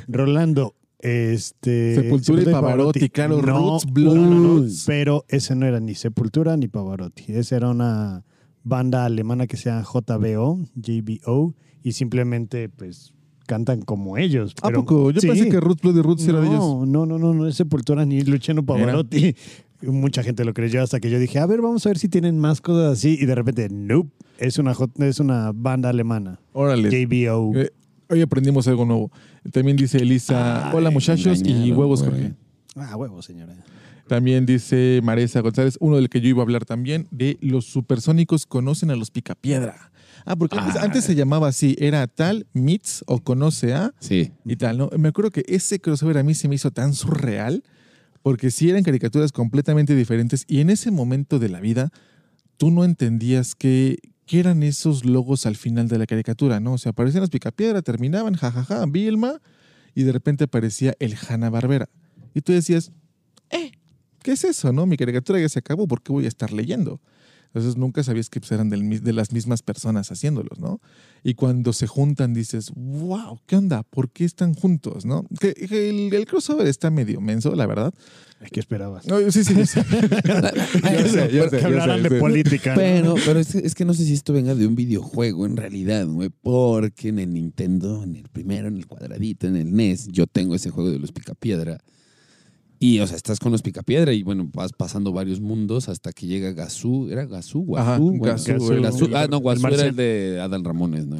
[0.09, 0.75] Rolando.
[1.03, 1.95] Este.
[1.95, 4.15] Sepultura y Pavarotti, claro, Roots, Blues.
[4.15, 7.25] no, no, no, pero ese no era ni Sepultura ni Pavarotti.
[7.33, 8.23] Esa era una
[8.63, 13.13] banda alemana que se llama JBO, JBO, y simplemente, pues,
[13.47, 14.53] cantan como ellos.
[14.61, 15.11] ¿A poco?
[15.11, 15.27] Yo Sí.
[15.27, 16.59] pensé que Roots y Roots era de ellos.
[16.59, 19.35] No, no, no, no, no es Sepultura ni Luciano Pavarotti.
[19.81, 22.39] Mucha gente lo creyó hasta que yo dije, a ver, vamos a ver si tienen
[22.39, 23.17] más cosas así.
[23.19, 26.39] Y de repente, nope, es una, es una banda alemana.
[26.53, 26.89] Órale.
[26.89, 27.51] JBO.
[27.57, 27.69] Eh,
[28.09, 29.11] hoy aprendimos algo nuevo.
[29.51, 32.11] También dice Elisa, Ay, hola muchachos y huevos güey.
[32.11, 32.33] Jorge.
[32.75, 33.53] Ah, huevo, señora.
[34.07, 38.45] También dice Maresa González, uno del que yo iba a hablar también, de los supersónicos
[38.45, 39.91] conocen a los picapiedra.
[40.25, 40.83] Ah, porque antes, Ah.
[40.85, 44.31] antes se llamaba así, era tal, Meets o conoce a Sí.
[44.45, 44.89] y tal, ¿no?
[44.97, 47.63] Me acuerdo que ese crossover a mí se me hizo tan surreal,
[48.21, 51.91] porque sí eran caricaturas completamente diferentes y en ese momento de la vida
[52.57, 53.97] tú no entendías qué,
[54.33, 56.73] qué eran esos logos al final de la caricatura, ¿no?
[56.73, 59.39] O sea, aparecían los picapiedra, terminaban, jajaja, Vilma,
[59.93, 61.87] y de repente aparecía el Hanna Barbera.
[62.33, 62.91] Y tú decías,
[63.51, 63.73] eh,
[64.23, 64.87] ¿qué es eso, no?
[64.87, 66.99] Mi caricatura ya se acabó, ¿por qué voy a estar leyendo?
[67.55, 70.81] Entonces nunca sabías que pues, eran del de las mismas personas haciéndolos, ¿no?
[71.23, 73.83] Y cuando se juntan dices, wow, ¿qué onda?
[73.83, 75.25] ¿Por qué están juntos, no?
[75.39, 77.93] Que, que el, el crossover está medio menso, la verdad.
[78.51, 79.07] ¿Qué esperabas?
[79.07, 79.79] No, sí, sí, sí.
[81.51, 82.71] Que hablaran de política.
[82.71, 82.75] ¿no?
[82.81, 85.55] Pero, pero es, que- es que no sé si esto venga de un videojuego en
[85.57, 86.29] realidad, güey.
[86.41, 90.55] Porque en el Nintendo, en el primero, en el cuadradito, en el NES, yo tengo
[90.55, 91.79] ese juego de los Picapiedra.
[92.79, 96.27] Y, o sea, estás con los picapiedra y, bueno, vas pasando varios mundos hasta que
[96.27, 97.07] llega Gazú.
[97.09, 97.77] ¿Era Gazú?
[97.77, 98.03] Ajá, ¿Guazú?
[98.17, 99.09] Bueno, Gazú, Gazú, Gazú.
[99.15, 101.15] Ah, no, el Guazú era el de Adal Ramones, ¿no?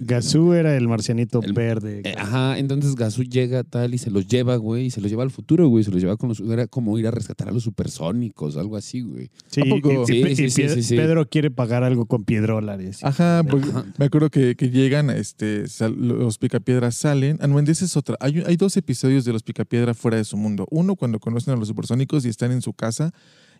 [0.00, 2.02] Gazú era el marcianito El- verde.
[2.04, 5.22] Eh, ajá, entonces Gazú llega tal y se los lleva, güey, y se los lleva
[5.22, 6.40] al futuro, güey, se los lleva con los...
[6.40, 9.30] Era como ir a rescatar a los supersónicos, algo así, güey.
[9.48, 10.96] Sí, Sí, sí, sí, Pie- sí, sí.
[10.96, 13.02] Pedro quiere pagar algo con piedrólares.
[13.04, 13.68] Ajá, porque
[13.98, 17.38] me acuerdo que, que llegan, este, sal- los picapiedras salen.
[17.40, 18.16] Ah, no, esa es otra.
[18.20, 20.59] Hay, hay dos episodios de los picapiedra fuera de su mundo.
[20.70, 23.12] Uno cuando conocen a los supersónicos y están en su casa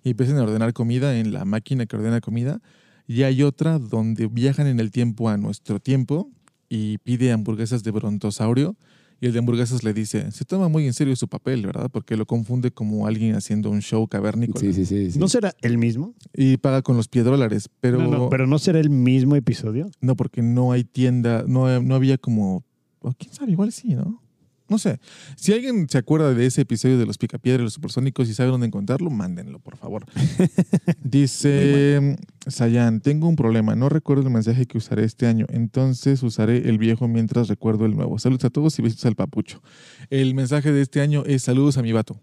[0.03, 2.61] y empiezan a ordenar comida en la máquina que ordena comida.
[3.07, 6.31] Y hay otra donde viajan en el tiempo a nuestro tiempo
[6.69, 8.77] y pide hamburguesas de brontosaurio.
[9.23, 11.91] Y el de hamburguesas le dice, se toma muy en serio su papel, ¿verdad?
[11.93, 14.61] Porque lo confunde como alguien haciendo un show cavernícola.
[14.61, 15.11] Sí, sí, sí.
[15.11, 15.19] sí.
[15.19, 16.15] ¿No será el mismo?
[16.33, 17.99] Y paga con los piedrólares, pero...
[17.99, 19.91] No, no, pero no será el mismo episodio.
[20.01, 22.65] No, porque no hay tienda, no, no había como.
[23.01, 24.23] o quién sabe, igual sí, ¿no?
[24.71, 25.01] No sé.
[25.35, 28.51] Si alguien se acuerda de ese episodio de los Picapiedra y los Supersónicos y sabe
[28.51, 30.07] dónde encontrarlo, mándenlo, por favor.
[31.03, 33.75] Dice Sayan, tengo un problema.
[33.75, 35.47] No recuerdo el mensaje que usaré este año.
[35.49, 38.17] Entonces usaré el viejo mientras recuerdo el nuevo.
[38.21, 39.61] Saludos a todos y besitos al papucho.
[40.09, 42.21] El mensaje de este año es saludos a mi vato.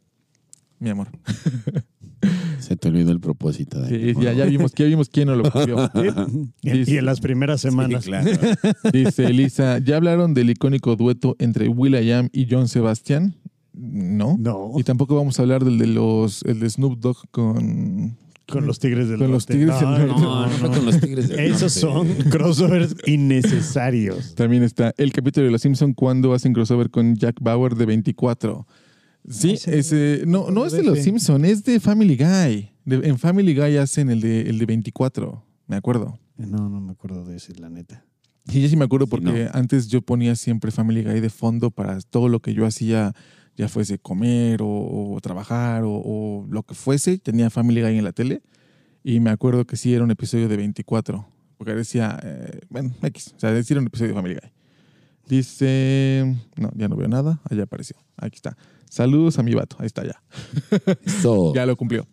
[0.80, 1.10] Mi amor.
[2.60, 3.86] Se te olvidó el propósito.
[3.88, 4.26] Sí, Dani.
[4.26, 5.90] ya, ya vimos, ya vimos quién nos lo copió.
[6.62, 8.04] Y, Dice- y en las primeras semanas.
[8.04, 8.30] Sí, claro.
[8.94, 13.36] Dice Elisa, ¿ya hablaron del icónico dueto entre Will.i.am y John Sebastian?
[13.74, 14.36] No.
[14.40, 18.66] No, Y tampoco vamos a hablar del de los el de Snoop Dogg con con
[18.66, 19.54] los Tigres del Con los Norte.
[19.54, 20.22] Tigres del No, Norte.
[20.22, 22.14] No, no con los Tigres del Esos Norte.
[22.24, 24.36] son crossovers innecesarios.
[24.36, 28.66] también está el capítulo de Los Simpson cuando hacen crossover con Jack Bauer de 24.
[29.30, 31.06] Sí, Ese- no no es de Los ese.
[31.06, 32.72] Simpson, es de Family Guy.
[32.86, 36.18] De- en Family Guy hacen el de el de 24, me acuerdo.
[36.38, 38.06] No, no me acuerdo de ese, la neta.
[38.48, 41.72] Sí, yo sí me acuerdo Sí, porque antes yo ponía siempre Family Guy de fondo
[41.72, 43.14] para todo lo que yo hacía,
[43.58, 44.68] ya fuese comer o,
[45.14, 48.42] o trabajar o, o lo que fuese, tenía Family Guy en la tele.
[49.04, 53.34] Y me acuerdo que sí era un episodio de 24, porque decía, eh, bueno, X,
[53.36, 54.52] o sea, decía era un episodio de Family Guy.
[55.28, 58.56] Dice, no, ya no veo nada, allá apareció, aquí está.
[58.90, 60.22] Saludos a mi vato, ahí está ya,
[61.04, 61.54] Eso.
[61.56, 62.08] ya lo cumplió.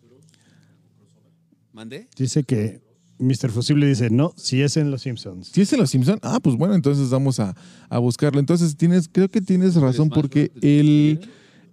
[1.73, 2.07] ¿Mandé?
[2.17, 2.81] Dice que
[3.19, 3.49] Mr.
[3.49, 5.47] Fusible dice, no, si es en Los Simpsons.
[5.47, 7.55] Si es en Los Simpson, ah, pues bueno, entonces vamos a,
[7.89, 8.39] a buscarlo.
[8.39, 11.21] Entonces tienes, creo que tienes razón porque el,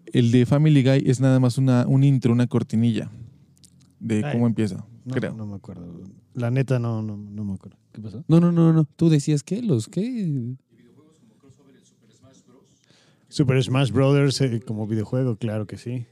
[0.06, 3.10] el de Family Guy es nada más una, un intro, una cortinilla
[4.00, 4.32] de Ay.
[4.32, 5.34] cómo empieza, No, creo.
[5.34, 6.00] no me acuerdo.
[6.34, 7.76] La neta no, no, no me acuerdo.
[7.92, 8.24] ¿Qué pasó?
[8.26, 8.84] No, no, no, no.
[8.84, 10.54] Tú decías que los qué.
[13.32, 16.04] Super Smash Brothers eh, como videojuego, claro que sí.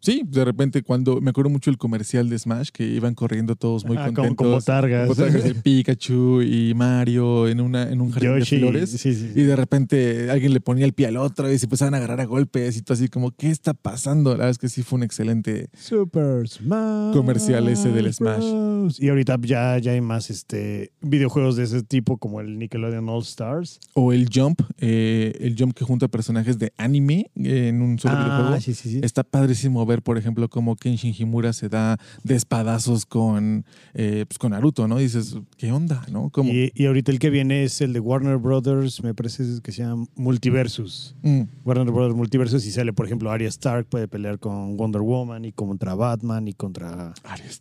[0.00, 3.84] Sí, de repente cuando me acuerdo mucho el comercial de Smash que iban corriendo todos
[3.84, 4.44] muy Ah, con- contentos.
[4.46, 5.08] con botargas.
[5.08, 8.90] botargas de Pikachu y Mario en una en un jardín Yoshi, de flores.
[8.90, 9.30] sí, sí.
[9.34, 12.20] Y de repente alguien le ponía el pie al otro y se empezaban a agarrar
[12.20, 14.30] a golpes y todo así como, ¿qué está pasando?
[14.30, 17.14] La verdad es que sí fue un excelente Super Smash.
[17.14, 18.38] Comercial ese del Smash.
[18.50, 19.00] Bros.
[19.00, 23.22] Y ahorita ya, ya hay más este, videojuegos de ese tipo como el Nickelodeon All
[23.22, 23.78] Stars.
[23.94, 28.16] O el Jump, eh, el Jump que junta personajes de anime eh, en un solo
[28.16, 28.48] videojuego.
[28.54, 29.00] Ah, sí, sí, sí.
[29.02, 34.38] Está padrísimo ver, por ejemplo, cómo Kenshin Himura se da de espadazos con, eh, pues,
[34.38, 34.98] con Naruto, ¿no?
[34.98, 36.04] dices, ¿qué onda?
[36.10, 36.30] ¿no?
[36.44, 39.82] Y, y ahorita el que viene es el de Warner Brothers, me parece que se
[39.82, 41.14] llama Multiversus.
[41.22, 45.44] Mm, Warner Brothers Multiversus y sale, por ejemplo, Arya Stark puede pelear con Wonder Woman
[45.44, 47.12] y contra Batman y contra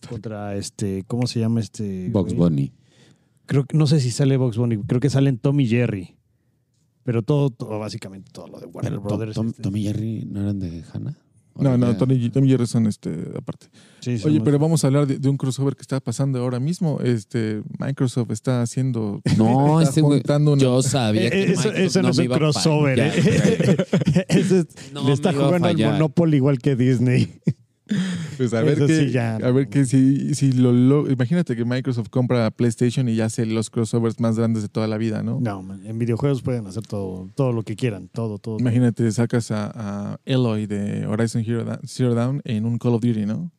[0.09, 2.09] contra este, ¿cómo se llama este?
[2.09, 2.49] Box güey?
[2.49, 2.71] Bunny.
[3.45, 6.15] Creo que no sé si sale Box Bunny, creo que salen Tom y Jerry.
[7.03, 9.33] Pero todo, todo básicamente todo lo de Warner Pero Brothers.
[9.33, 11.17] Tom- este, Tom y Jerry no eran de Hannah.
[11.63, 13.67] No, no, Tony, Tom y Jerry son este, aparte.
[14.01, 16.59] sí, Oye, somos- pero vamos a hablar de, de un crossover que está pasando ahora
[16.59, 16.99] mismo.
[17.03, 19.21] Este, Microsoft está haciendo.
[19.37, 20.19] No, está este güey.
[20.19, 22.39] juntando una- Yo sabía Eh, que eso, Microsoft eso no, es me un iba a
[22.39, 22.97] crossover.
[22.99, 23.75] fallar, ¿eh?
[23.75, 24.25] güey.
[24.29, 25.93] Ese es- No, le está me iba a jugando al fallar.
[25.93, 27.39] Monopoly igual que Disney.
[28.37, 29.35] Pues a ver Eso que, sí, ya.
[29.35, 33.45] a ver que si, si lo, lo- imagínate que Microsoft compra PlayStation y ya hace
[33.45, 35.39] los crossovers más grandes de toda la vida, ¿no?
[35.41, 38.57] No, en videojuegos pueden hacer todo, todo lo que quieran, todo, todo.
[38.59, 39.71] Imagínate, sacas a,
[40.13, 43.51] a Eloy de Horizon Zero, Da- Zero Dawn en un Call of Duty, ¿no?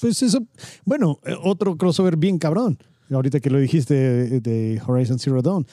[0.00, 0.44] Pues eso,
[0.84, 2.78] bueno, eh, otro crossover bien cabrón.
[3.10, 5.66] Ahorita que lo dijiste de, de Horizon Zero Dawn.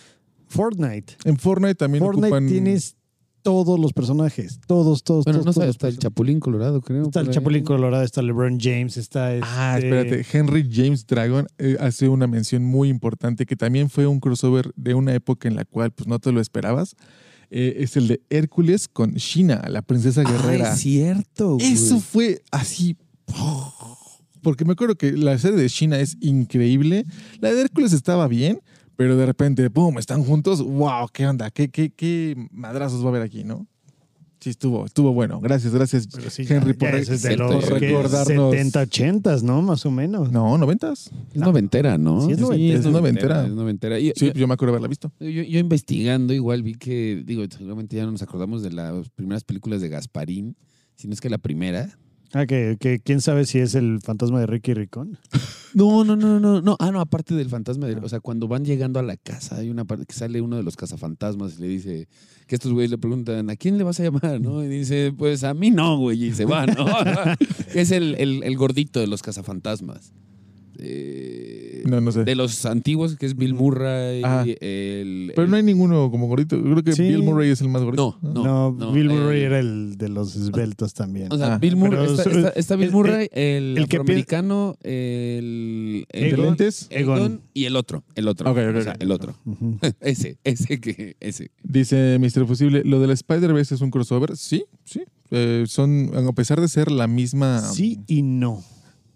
[0.48, 1.14] Fortnite.
[1.24, 2.48] En Fortnite también Fortnite ocupan.
[2.48, 2.96] tienes
[3.42, 4.60] todos los personajes.
[4.68, 5.46] Todos, todos, Bueno, todos.
[5.46, 7.04] no sé, todos está el Chapulín Colorado, creo.
[7.04, 7.34] Está el ahí.
[7.34, 9.48] Chapulín Colorado, está LeBron James, está este...
[9.50, 10.26] Ah, espérate.
[10.32, 14.94] Henry James Dragon eh, hace una mención muy importante que también fue un crossover de
[14.94, 16.96] una época en la cual pues no te lo esperabas.
[17.50, 20.70] Eh, es el de Hércules con Shina, la princesa guerrera.
[20.72, 21.56] Ah, es cierto.
[21.56, 21.74] güey.
[21.74, 22.96] Eso fue así.
[24.42, 27.06] Porque me acuerdo que la serie de China es increíble.
[27.40, 28.60] La de Hércules estaba bien,
[29.02, 29.98] pero de repente, ¡pum!
[29.98, 30.62] Están juntos.
[30.64, 31.08] ¡Wow!
[31.12, 31.50] ¿Qué onda?
[31.50, 33.66] ¿Qué, qué, qué madrazos va a haber aquí, no?
[34.40, 35.40] Sí, estuvo, estuvo bueno.
[35.42, 38.52] Gracias, gracias, sí, Henry, ya- por ya es de recordarnos.
[38.52, 39.64] 70, 80, ¿no?
[39.64, 40.32] Más o menos.
[40.32, 41.10] No, noventas.
[41.34, 42.22] Es noventera, ¿no?
[42.28, 42.78] Sí, es noventera.
[42.80, 43.46] Es noventera.
[43.48, 44.00] Es noventera.
[44.00, 45.12] Y- Sí, yo- yo me acuerdo haberla visto.
[45.20, 49.44] Yo, yo investigando igual vi que, digo, seguramente ya no nos acordamos de las primeras
[49.44, 50.56] películas de Gasparín,
[50.96, 51.98] sino es que la primera.
[52.34, 55.18] Ah, que, que quién sabe si es el fantasma de Ricky Ricón.
[55.74, 56.76] No, no, no, no, no.
[56.82, 59.70] Ah, no, aparte del fantasma, de- o sea, cuando van llegando a la casa, hay
[59.70, 62.08] una parte que sale uno de los cazafantasmas y le dice
[62.46, 64.42] que estos güeyes le preguntan, ¿a quién le vas a llamar?
[64.42, 64.62] ¿No?
[64.66, 66.86] Y dice, pues a mí no, güey, y se va, ¿no?
[67.74, 70.12] es el, el- el gordito de los cazafantasmas.
[70.78, 72.24] Eh, No, no sé.
[72.24, 74.44] De los antiguos, que es Bill Murray, Ah.
[74.46, 76.56] el, Pero no hay ninguno como gordito.
[76.58, 77.04] Yo creo que Sí.
[77.04, 78.18] Bill Murray es el más gordito.
[78.22, 81.32] No, No, no, Bill Murray eh, era el de los esbeltos también.
[81.32, 83.98] O sea, Ah, Bill Murray, está, so- está- está Bill el- Murray, el, el que
[83.98, 86.88] afroamericano, el, ¿El de Egon, lentes?
[86.90, 87.18] Egon.
[87.18, 88.52] Egon y el otro, el otro.
[88.52, 89.36] O sea, el otro.
[90.02, 91.52] Ese, ese que, ese.
[91.64, 92.46] Dice Mr.
[92.48, 94.36] Fusible, lo del Spider-Verse es un crossover.
[94.38, 95.02] Sí, sí.
[95.32, 97.62] Eh, son, a pesar de ser la misma...
[97.62, 98.62] Sí y no.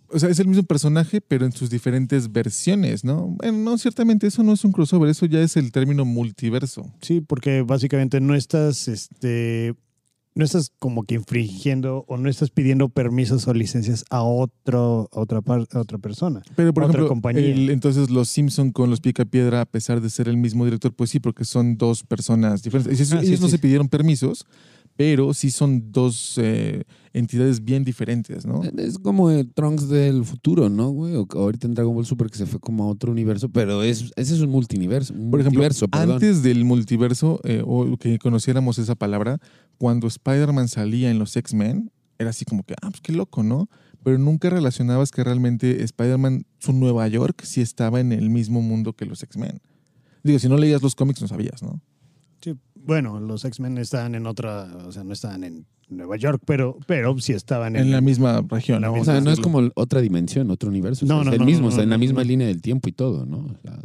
[0.10, 3.36] O sea, es el mismo personaje, pero en sus diferentes versiones, ¿no?
[3.38, 6.92] Bueno, no, ciertamente eso no es un crossover, eso ya es el término multiverso.
[7.02, 9.74] Sí, porque básicamente no estás, este,
[10.36, 15.20] no estás como que infringiendo o no estás pidiendo permisos o licencias a otro, a
[15.20, 16.42] otra par- a otra persona.
[16.56, 17.42] Pero, por Otra ejemplo, compañía.
[17.54, 21.10] el- entonces los Simpson con los Picapiedra, a pesar de ser el mismo director, pues
[21.10, 22.94] sí, porque son dos personas diferentes.
[23.00, 23.52] Ellos, Ah, sí, ellos no sí.
[23.54, 24.46] se pidieron permisos,
[24.96, 28.64] pero sí son dos eh, entidades bien diferentes, ¿no?
[28.78, 31.16] Es como el Trunks del futuro, ¿no, güey?
[31.16, 34.12] O ahorita en Dragon Ball Super que se fue como a otro universo, pero es,
[34.16, 35.14] ese es un multiverso.
[35.14, 39.40] Un Por ejemplo, multiverso, antes del multiverso, eh, o que conociéramos esa palabra,
[39.78, 43.70] cuando Spider-Man salía en los X-Men, era así como que, ah, pues qué loco, ¿no?
[44.02, 48.94] Pero nunca relacionabas que realmente Spider-Man, su Nueva York, sí estaba en el mismo mundo
[48.94, 49.60] que los X-Men.
[50.24, 51.82] Digo, si no leías los cómics, no sabías, ¿no?
[52.86, 57.18] Bueno, los X-Men estaban en otra, o sea, no estaban en Nueva York, pero, pero
[57.20, 58.82] sí estaban en, En la misma región.
[58.82, 58.94] la ¿no?
[58.94, 61.06] O sea, no es como otra dimensión, otro universo.
[61.06, 62.22] O sea, No, es no, el no, mismo, no, o sea, en la no, misma
[62.24, 62.28] no.
[62.28, 63.38] línea del tiempo y todo, ¿no?
[63.38, 63.80] O sea,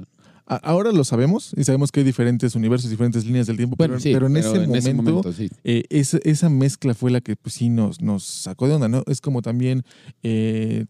[0.47, 3.93] A- Ahora lo sabemos y sabemos que hay diferentes universos, diferentes líneas del tiempo, bueno,
[3.93, 5.49] pero, sí, pero en, ese, momento, sí.
[5.63, 9.05] eh, esa, esa mezcla fue la que pues, sí nos, nos sacó de onda, ¿no?
[9.07, 9.85] Es como también
[10.25, 10.87] eh,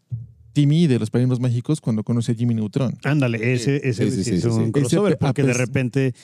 [0.55, 2.96] Timmy de los Padrinos Mágicos cuando conoce a Jimmy Neutron.
[3.05, 4.73] Ándale, ese, ese Sí, sí, sí sí, es sí, un sí.
[4.73, 6.14] crossover, Ese, porque de repente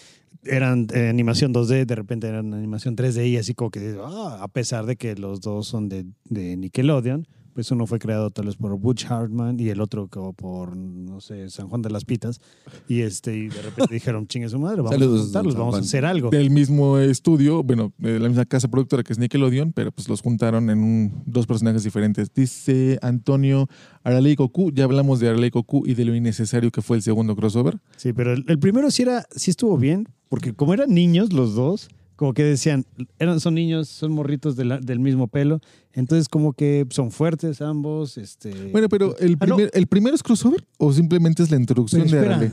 [0.48, 4.48] eran eh, animación 2D, de repente eran animación 3D y así como que, ah, a
[4.48, 8.56] pesar de que los dos son de, de Nickelodeon, pues uno fue creado tal vez
[8.56, 12.38] por Butch Hartman y el otro como por, no sé, San Juan de las Pitas.
[12.86, 15.78] Y este y de repente dijeron, chingue su madre, vamos Saludos, a juntarlos, vamos a
[15.78, 16.28] hacer algo.
[16.28, 20.20] Del mismo estudio, bueno, de la misma casa productora que es Nickelodeon, pero pues los
[20.20, 22.30] juntaron en un- dos personajes diferentes.
[22.34, 23.68] Dice Antonio
[24.04, 27.34] Aralei Goku, ya hablamos de Aralei Goku y de lo innecesario que fue el segundo
[27.36, 27.78] crossover.
[27.96, 31.54] Sí, pero el, el primero sí era, sí estuvo bien, porque como eran niños los
[31.54, 32.84] dos, como que decían,
[33.18, 35.60] eran, son niños, son morritos de la- del mismo pelo,
[35.92, 38.70] entonces como que son fuertes ambos, este...
[38.72, 39.56] Bueno, pero ¿el, Ah, no.
[39.56, 42.52] primer- ¿el primero es crossover o simplemente es la introducción Pero de Arale?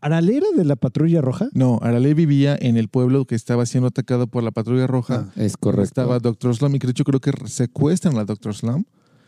[0.00, 1.48] ¿Arale era de la patrulla roja?
[1.54, 5.32] No, Arale vivía en el pueblo que estaba siendo atacado por la patrulla roja.
[5.34, 5.82] Es correcto.
[5.84, 8.84] Estaba Doctor Slum y que de hecho creo que secuestran a la Doctor Slum.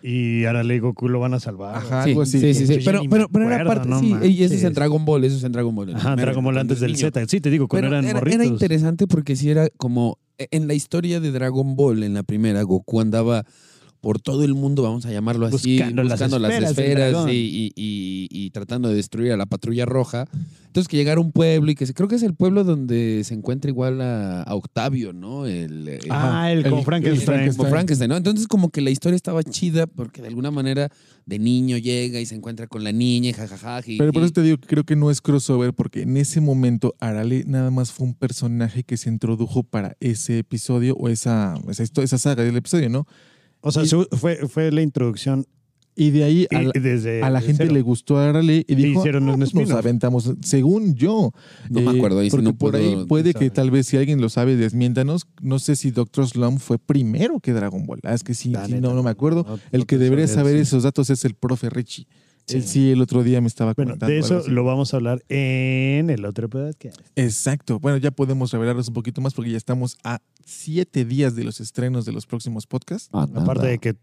[0.09, 1.75] Y Arale y Goku lo van a salvar.
[1.77, 2.39] Ajá, Sí, algo así.
[2.39, 4.73] sí, sí, Pero, pero, pero era parte, no sí, y eso es en.
[4.73, 5.97] Dragon Ball, eso es en Dragon Ball.
[5.97, 7.07] Ajá, Dragon Ball antes es del niño.
[7.09, 7.27] Z.
[7.27, 8.41] Sí, te digo, cuando Pero eran era, morritos.
[8.41, 12.23] era interesante porque sí era como e, en la historia de Dragon Ball, en la
[12.23, 13.45] primera, Goku andaba
[14.07, 17.73] por todo el mundo, vamos a llamarlo así, Buscando las buscando las esferas y, y-
[17.75, 20.27] y- y tratando de destruir a la patrulla roja.
[20.67, 23.23] Entonces que llegara a un pueblo y que se, creo que es el pueblo donde
[23.25, 25.47] se encuentra igual a, a Octavio, ¿no?
[25.47, 27.51] El, el- Ah, el, El- con el Frankenstein.
[27.57, 28.17] como Frankenstein, ¿no?
[28.17, 30.89] Entonces como que la historia estaba chida porque de alguna manera
[31.25, 33.81] de niño llega y se encuentra con la niña y jajaja.
[33.89, 36.17] y- Pero por y- eso te digo que creo que no es crossover, porque en
[36.17, 41.09] ese momento Arale nada más fue un personaje que se introdujo para ese episodio o
[41.09, 43.05] esa, esa, esa saga del episodio, ¿no?
[43.67, 45.45] O sea, Y- su- fue, fue la introducción
[45.99, 47.75] Y de ahí a la, y desde a la de gente cero.
[47.75, 49.73] le gustó a Arale y dijo, hicieron un "Ah, nos spin-off".
[49.79, 51.33] aventamos, según yo.
[51.71, 53.97] No me Eh, acuerdo, ahí porque no por puedo ahí puede que tal vez si
[53.97, 55.27] alguien lo sabe, desmiéntanos.
[55.41, 58.01] No sé si Doctor Slum fue primero que Dragon Ball.
[58.05, 59.47] Ah, es que sí, no, no me acuerdo.
[59.49, 62.07] no- El que debería saber esos datos es el profe Richie.
[62.47, 62.57] Sí.
[62.59, 64.13] Él sí el otro día me estaba Bueno, comentando.
[64.13, 66.99] de eso lo vamos a hablar en el otro podcast.
[67.17, 67.81] Exacto.
[67.81, 71.61] Bueno, ya podemos revelarnos un poquito más porque ya estamos a siete días de los
[71.61, 73.09] estrenos de los próximos podcasts.
[73.13, 73.97] Ah, Aparte de que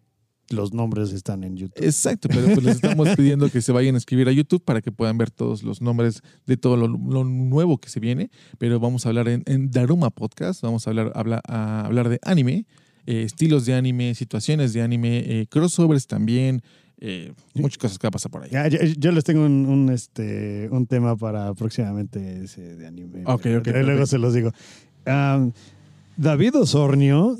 [0.50, 1.84] los nombres están en YouTube.
[1.86, 4.92] Exacto, pero pues les estamos pidiendo que se vayan a escribir a YouTube para que
[4.92, 8.30] puedan ver todos los nombres de todo lo, lo nuevo que se viene.
[8.58, 12.20] Pero vamos a hablar en, en Daruma Podcast, vamos a hablar, habla- a hablar de
[12.24, 12.66] anime,
[13.06, 16.62] eh, estilos de anime, situaciones de anime, eh, crossovers también,
[17.06, 18.50] eh, muchas cosas que va a pasar por ahí.
[18.50, 23.24] Ya, yo les tengo un, un, este, un tema para próximamente ese de anime.
[23.26, 24.52] Ok, ok, Luego se los digo.
[26.16, 27.38] David Osornio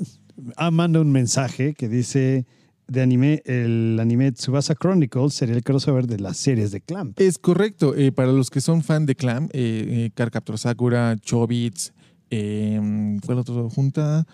[0.70, 2.44] manda un mensaje que dice
[2.88, 7.18] de anime, el anime Tsubasa Chronicles sería el crossover de las series de Clamp.
[7.18, 7.94] Es correcto.
[7.96, 11.94] eh, para los que son fan de Clam, eh, eh, Cardcaptor Sakura, Chobits,
[12.30, 14.26] eh, ¿cuál otro junta?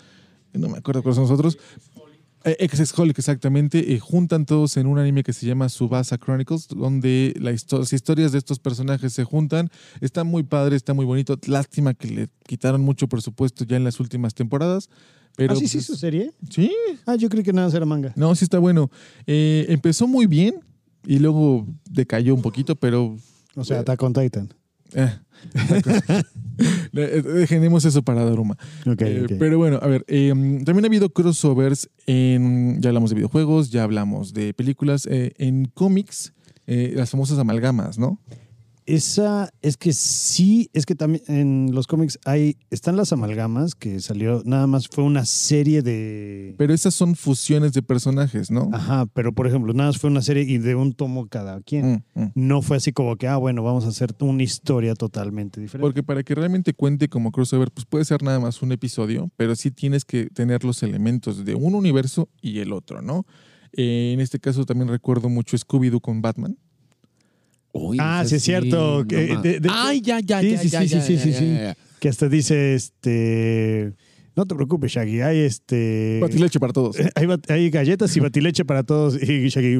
[0.53, 1.57] No me acuerdo cuáles son los otros.
[2.43, 3.93] Eh, Ex-Holic, exactamente.
[3.93, 7.93] eh, juntan todos en un anime que se llama Subasa Chronicles, donde la histo- las
[7.93, 9.69] historias de estos personajes se juntan.
[9.99, 11.37] Está muy padre, está muy bonito.
[11.45, 14.89] Lástima que le quitaron mucho presupuesto ya en las últimas temporadas.
[15.37, 16.31] Pero ¿Ah, sí, sí, pues, su serie?
[16.49, 16.71] sí,
[17.05, 18.11] Ah, yo creí que nada más era manga.
[18.15, 18.89] no, sí está bueno.
[19.27, 20.55] Eh, empezó muy bien
[21.05, 23.15] y luego decayó un poquito, pero
[23.55, 24.53] O sea, Attack on Titan.
[26.93, 28.57] eh, dejemos eso para Daruma.
[28.85, 29.35] Ok, Eh.
[29.39, 30.29] Pero bueno, a ver, eh,
[30.65, 35.65] también ha habido crossovers en, ya hablamos de videojuegos, ya hablamos de películas, eh, en
[35.65, 36.33] cómics,
[36.67, 38.19] eh, las famosas amalgamas, ¿no?
[38.85, 43.99] Esa es que sí, es que también en los cómics hay, están las amalgamas que
[43.99, 46.55] salió, nada más fue una serie de...
[46.57, 48.69] Pero esas son fusiones de personajes, ¿no?
[48.73, 52.03] Ajá, pero por ejemplo, nada más fue una serie y de un tomo cada quien.
[52.15, 52.31] Mm, mm.
[52.35, 55.85] No fue así como que, ah, bueno, vamos a hacer una historia totalmente diferente.
[55.85, 59.55] Porque para que realmente cuente como crossover, pues puede ser nada más un episodio, pero
[59.55, 63.25] sí tienes que tener los elementos de un universo y el otro, ¿no?
[63.73, 66.57] Eh, en este caso también recuerdo mucho Scooby-Doo con Batman.
[67.73, 71.15] Uy, Ah, sí, es cierto, de- de- Ay, ya, ya, Sí, ya, sí, ya, sí,
[71.15, 73.93] ya, sí, que hasta dice, este,
[74.35, 76.19] no te preocupes, Shaggy, hay este...
[76.21, 76.97] Batileche para todos.
[77.15, 79.15] Hay, bat- hay galletas y batileche para todos.
[79.21, 79.79] Y Shaggy.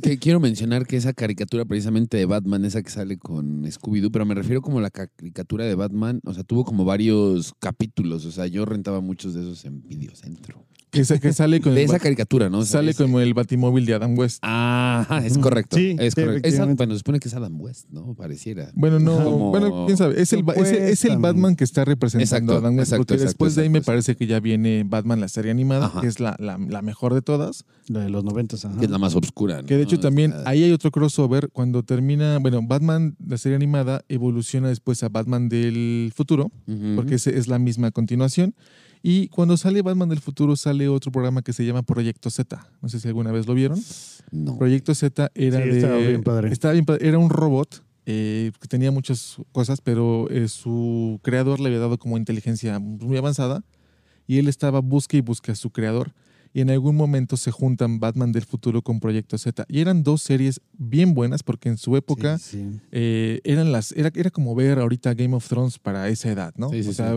[0.00, 4.24] Que quiero mencionar que esa caricatura precisamente de Batman, esa que sale con Scooby-Doo, pero
[4.26, 8.46] me refiero como la caricatura de Batman, o sea, tuvo como varios capítulos, o sea,
[8.46, 10.64] yo rentaba muchos de esos en Videocentro.
[10.90, 12.64] Que, sa- que sale con De esa caricatura, ¿no?
[12.64, 14.38] Sale como el batimóvil de Adam West.
[14.42, 15.76] Ah, es correcto.
[15.76, 16.48] Sí, es correcto.
[16.48, 18.14] Esa, bueno, se supone que es Adam West, ¿no?
[18.14, 18.70] Pareciera.
[18.74, 20.20] Bueno, no, Como- bueno, quién sabe.
[20.20, 22.88] Es el, es, el- es el Batman que está representando Exacto, a Adam West.
[22.88, 25.86] exacto, porque exacto, después de ahí me parece que ya viene Batman, la serie animada,
[25.86, 26.00] Ajá.
[26.00, 27.64] que es la, la- la mejor de todas.
[27.88, 28.78] La de los noventas, ajá.
[28.78, 29.66] Que es la más oscura, ¿no?
[29.66, 31.50] Que de hecho también ahí hay otro crossover.
[31.52, 36.50] Cuando termina, bueno, Batman, la serie animada, evoluciona después a Batman del futuro,
[36.96, 38.54] porque ese es la misma continuación.
[39.02, 42.66] Y cuando sale Batman del futuro, sale otro programa que se llama Proyecto Z.
[42.82, 43.80] No sé si alguna vez lo vieron.
[44.30, 44.58] No.
[44.58, 45.76] Proyecto Z era Sí, de.
[45.78, 46.52] estaba bien padre.
[46.52, 47.08] estaba bien padre.
[47.08, 51.98] Era un robot eh, que tenía muchas cosas, pero eh, su creador le había dado
[51.98, 53.62] como inteligencia muy avanzada
[54.26, 56.12] y él estaba busque y busque a su creador.
[56.54, 59.64] Y en algún momento se juntan Batman del futuro con Proyecto Z.
[59.68, 62.80] Y eran dos series bien buenas porque en su época Sí, sí.
[62.90, 66.70] eh, eran las era, era como ver ahorita Game of Thrones para esa edad, ¿no?
[66.70, 67.14] Sí, sí, o sea,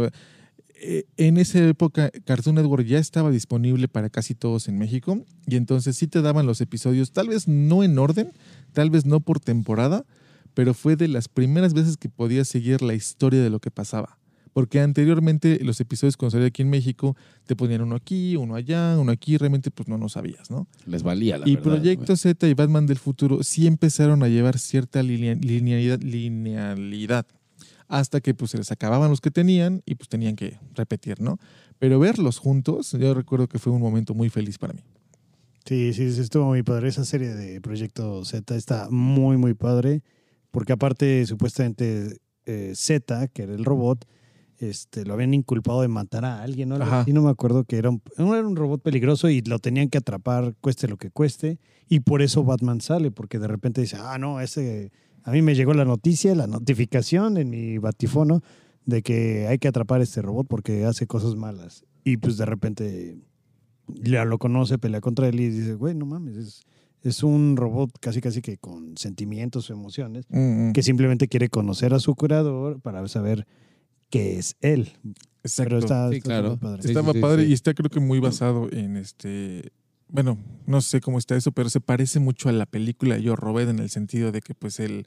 [1.17, 5.95] en esa época Cartoon Network ya estaba disponible para casi todos en México y entonces
[5.95, 8.31] sí te daban los episodios, tal vez no en orden,
[8.73, 10.05] tal vez no por temporada,
[10.53, 14.17] pero fue de las primeras veces que podías seguir la historia de lo que pasaba.
[14.53, 17.15] Porque anteriormente los episodios cuando salía aquí en México
[17.45, 20.67] te ponían uno aquí, uno allá, uno aquí, realmente pues no lo sabías, ¿no?
[20.85, 24.59] Les valía, la y verdad, Proyecto Z y Batman del futuro sí empezaron a llevar
[24.59, 27.25] cierta linea- linealidad, linealidad
[27.91, 31.38] hasta que pues se les acababan los que tenían y pues tenían que repetir, ¿no?
[31.77, 34.82] Pero verlos juntos, yo recuerdo que fue un momento muy feliz para mí.
[35.65, 36.88] Sí, sí, sí, estuvo muy padre.
[36.88, 40.04] Esa serie de Proyecto Z está muy, muy padre.
[40.51, 44.06] Porque aparte, supuestamente, eh, Z, que era el robot,
[44.58, 46.77] este, lo habían inculpado de matar a alguien, ¿no?
[47.06, 49.89] Y no me acuerdo que era un, no era un robot peligroso y lo tenían
[49.89, 51.60] que atrapar, cueste lo que cueste.
[51.89, 54.91] Y por eso Batman sale, porque de repente dice, ah, no, ese,
[55.23, 58.41] a mí me llegó la noticia, la notificación en mi batifono
[58.86, 61.86] de que hay que atrapar a este robot porque hace cosas malas.
[62.03, 63.17] Y pues de repente
[63.88, 66.62] ya lo conoce, pelea contra él y dice, güey, no mames, es,
[67.03, 70.73] es un robot casi casi que con sentimientos o emociones, Mm, mm.
[70.73, 73.45] que simplemente quiere conocer a su curador para saber
[74.10, 74.91] qué es él.
[75.43, 75.69] Exacto.
[75.69, 76.57] Pero está, Sí, está claro.
[76.57, 76.82] padre.
[76.84, 77.49] Sí, Estaba sí, padre sí.
[77.49, 79.72] y está creo que muy basado en este,
[80.12, 80.38] bueno,
[80.68, 83.80] no sé cómo está eso, pero se parece mucho a la película Yo Robot en
[83.80, 85.05] el sentido de que pues el,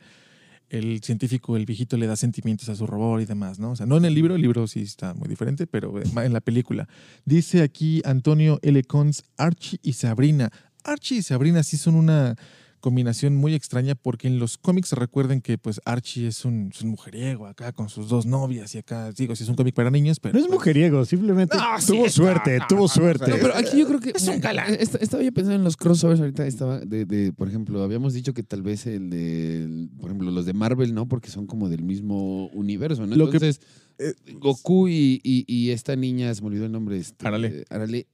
[0.71, 3.73] el científico, el viejito le da sentimientos a su robot y demás, ¿no?
[3.73, 6.41] O sea, no en el libro, el libro sí está muy diferente, pero en la
[6.41, 6.89] película.
[7.25, 8.83] Dice aquí Antonio L.
[8.85, 10.51] Cons, Archie y Sabrina.
[10.83, 12.37] Archie y Sabrina sí son una
[12.85, 16.91] combinación muy extraña porque en los cómics recuerden que pues Archie es un, es un
[16.91, 20.20] mujeriego acá con sus dos novias y acá, digo, si es un cómic para niños,
[20.20, 20.35] pero...
[20.35, 23.30] No es pues, mujeriego, simplemente No, tuvo suerte, no, tuvo no, suerte.
[23.30, 24.11] No, pero aquí yo creo que.
[24.14, 24.74] Es un galán.
[24.74, 26.47] Est- Estaba yo pensando en los crossovers ahorita.
[26.47, 29.89] Estaba de, de, por ejemplo, habíamos dicho que tal vez el de.
[29.99, 31.09] Por ejemplo, los de Marvel, ¿no?
[31.09, 33.16] Porque son como del mismo universo, ¿no?
[33.16, 33.62] Lo que- Entonces,
[33.99, 36.99] eh, Goku y, y- y esta niña, se me olvidó el nombre.
[36.99, 37.64] Este, Arale.
[37.70, 38.07] Arale,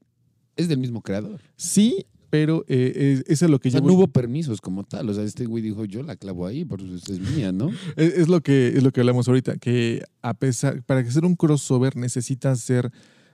[0.55, 1.41] es del mismo creador.
[1.57, 4.61] Sí, pero eh, es- eso es lo que O sea, yo no voy- hubo permisos
[4.61, 5.09] como tal.
[5.11, 7.71] O sea, este güey dijo, yo la clavo ahí, por eso es mía, ¿no?
[7.97, 11.35] Es, es lo que es lo que hablamos ahorita, que a pesar para hacer un
[11.37, 12.91] crossover necesitas ser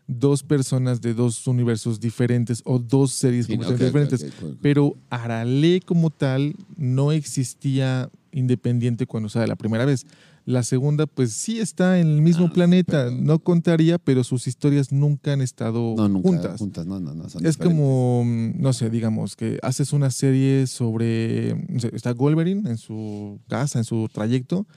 [0.08, 4.22] dos personas de dos universos diferentes o dos series Sí, completamente diferentes.
[4.42, 4.58] ok, ok.
[4.62, 10.06] Pero Arale como tal no existía independiente cuando sale la primera vez.
[10.46, 14.46] La segunda, pues sí está en el mismo Ah, planeta, pero- no contaría, pero sus
[14.46, 16.58] historias nunca han estado No, nunca juntas.
[16.60, 16.86] juntas.
[16.86, 17.28] No, no, no.
[17.28, 17.64] son Es diferentes.
[17.64, 22.78] como, mm, no sé, digamos que haces una serie sobre, no sé, está Wolverine en
[22.78, 24.68] su casa, en su trayecto,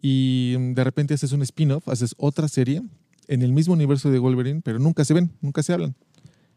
[0.00, 2.82] y mm, de repente haces un spin-off, haces otra serie
[3.28, 5.94] en el mismo universo de Wolverine, pero nunca se ven, nunca se hablan.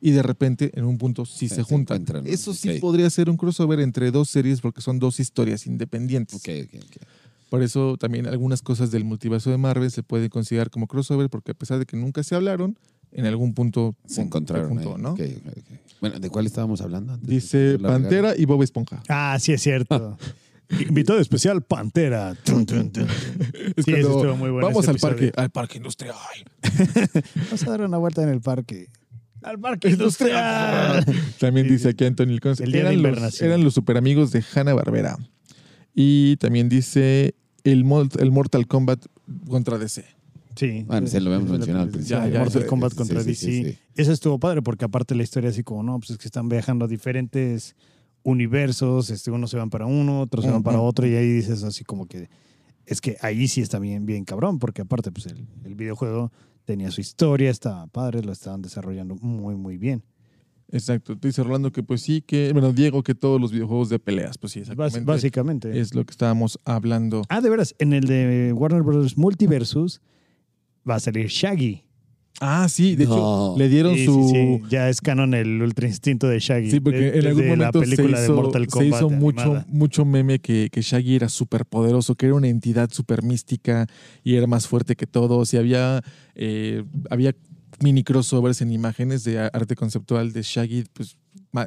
[0.02, 2.02] Y de repente en un punto sí Se- se se juntan.
[2.04, 6.36] encuentran, Eso sí podría ser un crossover entre dos series porque son dos historias independientes.
[6.38, 6.98] Ok, ok, ok.
[7.50, 11.52] Por eso también algunas cosas del multiverso de Marvel se pueden considerar como crossover porque
[11.52, 12.78] a pesar de que nunca se hablaron,
[13.12, 14.78] en algún punto Se encontraron.
[14.80, 14.86] ahí.
[14.98, 15.16] ¿no?
[16.02, 17.14] Bueno, ¿de cuál estábamos hablando?
[17.14, 17.78] antes Dice?
[17.82, 19.02] Pantera y Bob Esponja.
[19.08, 20.18] Ah, sí, es cierto.
[20.90, 22.36] Invitado especial, Pantera.
[22.44, 23.04] Tun, tun, tun.
[23.04, 24.68] Es Sí, cuando eso estuvo muy bueno.
[24.68, 25.16] Vamos al episodio.
[25.16, 26.16] parque, al parque industrial.
[27.36, 28.90] Vamos a dar una vuelta en el parque.
[29.44, 31.06] Al parque industrial.
[31.40, 34.44] También dice aquí Anthony Cones, El día de eran, los, eran los super amigos de
[34.56, 35.18] Hanna Barbera.
[35.96, 37.86] Y también dice el,
[38.20, 39.06] el Mortal Kombat
[39.48, 40.04] contra DC.
[40.56, 40.84] Sí.
[40.88, 42.20] Bueno, sí, lo habíamos mencionado al principio.
[42.20, 43.72] Ya, ya, Mortal Kombat contra sí, sí, DC.
[43.72, 43.80] sí.
[43.96, 46.86] Eso estuvo padre porque aparte la historia así como, no, pues es que están viajando
[46.86, 47.76] a diferentes
[48.24, 51.64] universos, este, unos se van para uno, otros se van para otro y ahí dices
[51.64, 52.30] así como que
[52.86, 56.32] es que ahí sí está bien, bien cabrón porque aparte pues el, el videojuego
[56.66, 60.04] tenía su historia, estaba padre, lo estaban desarrollando muy, muy bien.
[60.72, 61.16] Exacto.
[61.16, 64.54] Dice Rolando que pues sí, que, bueno, Diego, que todos los videojuegos de peleas, pues
[64.54, 65.02] sí, exactamente.
[65.02, 65.80] básicamente.
[65.80, 67.22] Es lo que estábamos hablando.
[67.30, 69.18] Ah, de veras, en el de Warner Bros.
[69.18, 70.02] Multiversus
[70.90, 71.84] va a salir Shaggy.
[72.42, 73.14] Ah, sí, de No.
[73.14, 74.28] hecho, le dieron Sí, su...
[74.28, 76.70] sí, sí, Ya es canon el ultra instinto de Shaggy.
[76.70, 79.10] Sí, porque de- en algún momento la película se de hizo, Mortal se Kombat hizo
[79.10, 79.66] mucho, animada.
[79.70, 83.88] mucho meme que, que Shaggy era súper poderoso, que era una entidad súper mística
[84.24, 85.54] y era más fuerte que todos.
[85.54, 86.02] Y había,
[86.36, 87.34] eh, había
[87.82, 91.18] mini crossovers en imágenes de arte conceptual de Shaggy pues,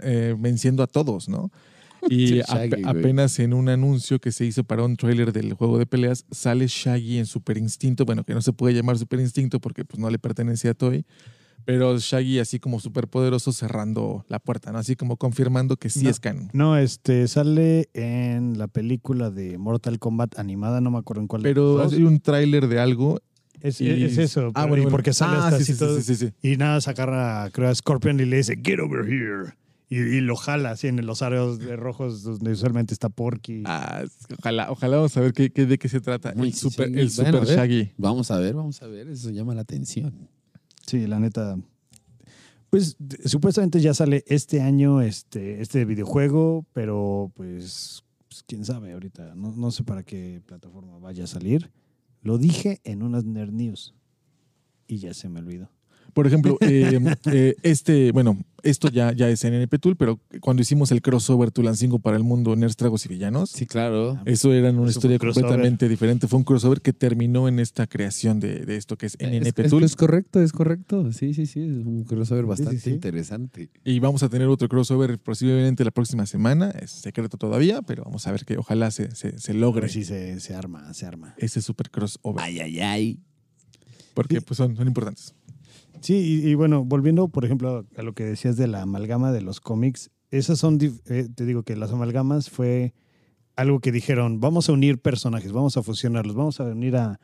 [0.03, 1.51] eh, venciendo a todos, ¿no?
[2.09, 2.85] Y güey.
[2.85, 6.67] apenas en un anuncio que se hizo para un tráiler del juego de peleas, sale
[6.69, 10.09] Shaggy en Super Instinto, bueno, que no se puede llamar Super Instinto porque pues, no
[10.09, 11.05] le pertenecía a Toy,
[11.65, 14.79] pero Shaggy así como súper poderoso cerrando la puerta, ¿no?
[14.79, 16.11] Así como confirmando que sí No.
[16.11, 16.49] es canon.
[16.53, 21.43] No, este sale en la película de Mortal Kombat animada, no me acuerdo en cuál.
[21.43, 23.19] Pero hay un tráiler de algo.
[23.61, 24.51] Es, y- es eso.
[24.55, 24.91] Ah, bueno, y bueno.
[24.91, 25.97] porque sale Ah, hasta sí, así sí, todo.
[26.01, 26.33] sí, sí, sí.
[26.53, 29.55] Y nada, se agarra, creo, a Scorpion y le dice, get over here.
[29.91, 31.23] Y, y lo jala así en los
[31.59, 33.63] de rojos donde usualmente está Porky.
[33.65, 34.05] Ah,
[34.39, 36.35] ojalá, ojalá vamos a ver qué, qué- de qué se trata.
[36.35, 37.01] Muy el super, Shaggy.
[37.01, 37.57] el Bueno, super a.
[37.57, 37.91] Shaggy.
[37.97, 39.09] Vamos a ver, vamos a ver.
[39.09, 40.29] Eso llama la atención.
[40.87, 41.57] Sí, la neta.
[42.71, 49.35] Pues supuestamente ya sale este año este, este videojuego, pero pues, pues, quién sabe ahorita.
[49.35, 51.71] No, no sé para qué plataforma vaya a salir.
[52.29, 53.95] Lo dije en unas Nerd News
[54.87, 55.71] y ya se me olvidó.
[56.19, 60.63] Por ejemplo, eh, eh, este, bueno, esto ya, ya es en NP Tool, pero cuando
[60.63, 64.21] hicimos el crossover Tulancingo para el mundo, Nerds, Tragos y Villanos, Sí, claro.
[64.25, 66.27] eso era una Eso historia completamente diferente.
[66.27, 69.43] Fue un crossover que terminó en esta creación de, de esto que es en Es,
[69.43, 69.85] NP es- Tool.
[69.85, 71.13] es correcto, es correcto.
[71.13, 71.61] Sí, sí, sí.
[71.61, 72.91] Es un crossover bastante sí.
[72.91, 73.71] interesante.
[73.85, 76.71] Y vamos a tener otro crossover posiblemente la próxima semana.
[76.71, 80.03] Es secreto todavía, pero vamos a ver que ojalá se, se, se A logre si
[80.05, 81.37] se, se arma, se arma.
[81.39, 82.43] ese super crossover.
[82.45, 83.21] Ay, ay, ay.
[84.15, 84.45] Porque Sí.
[84.45, 85.33] pues son, son importantes.
[86.01, 89.61] Sí, y, bueno, volviendo, por ejemplo, a lo que decías de la amalgama de los
[89.61, 92.95] cómics, esas son, eh, te digo que las amalgamas fue
[93.57, 97.19] algo que dijeron, vamos a unir personajes, vamos a fusionarlos, vamos a unir a,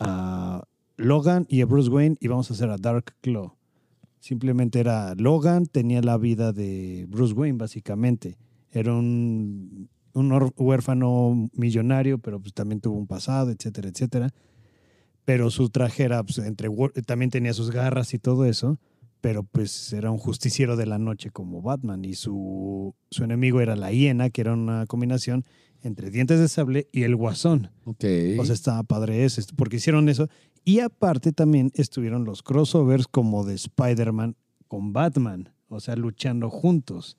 [0.00, 0.62] a
[0.96, 3.54] Logan y a Bruce Wayne y vamos a hacer a Dark Claw.
[4.18, 8.36] Simplemente era Logan, tenía la vida de Bruce Wayne, básicamente.
[8.72, 14.32] Era un, un huérfano millonario, pero pues también tuvo un pasado, etcétera, etcétera
[15.28, 16.70] pero su traje era, pues, entre,
[17.04, 18.78] también tenía sus garras y todo eso,
[19.20, 23.76] pero pues era un justiciero de la noche como Batman y su, su enemigo era
[23.76, 25.44] la hiena, que era una combinación
[25.82, 27.70] entre dientes de sable y el guasón.
[27.84, 28.04] Ok.
[28.38, 30.28] O sea, estaba padre eso, est- porque hicieron eso.
[30.64, 34.34] Y aparte también estuvieron los crossovers como de Spider-Man
[34.66, 37.18] con Batman, o sea, luchando juntos.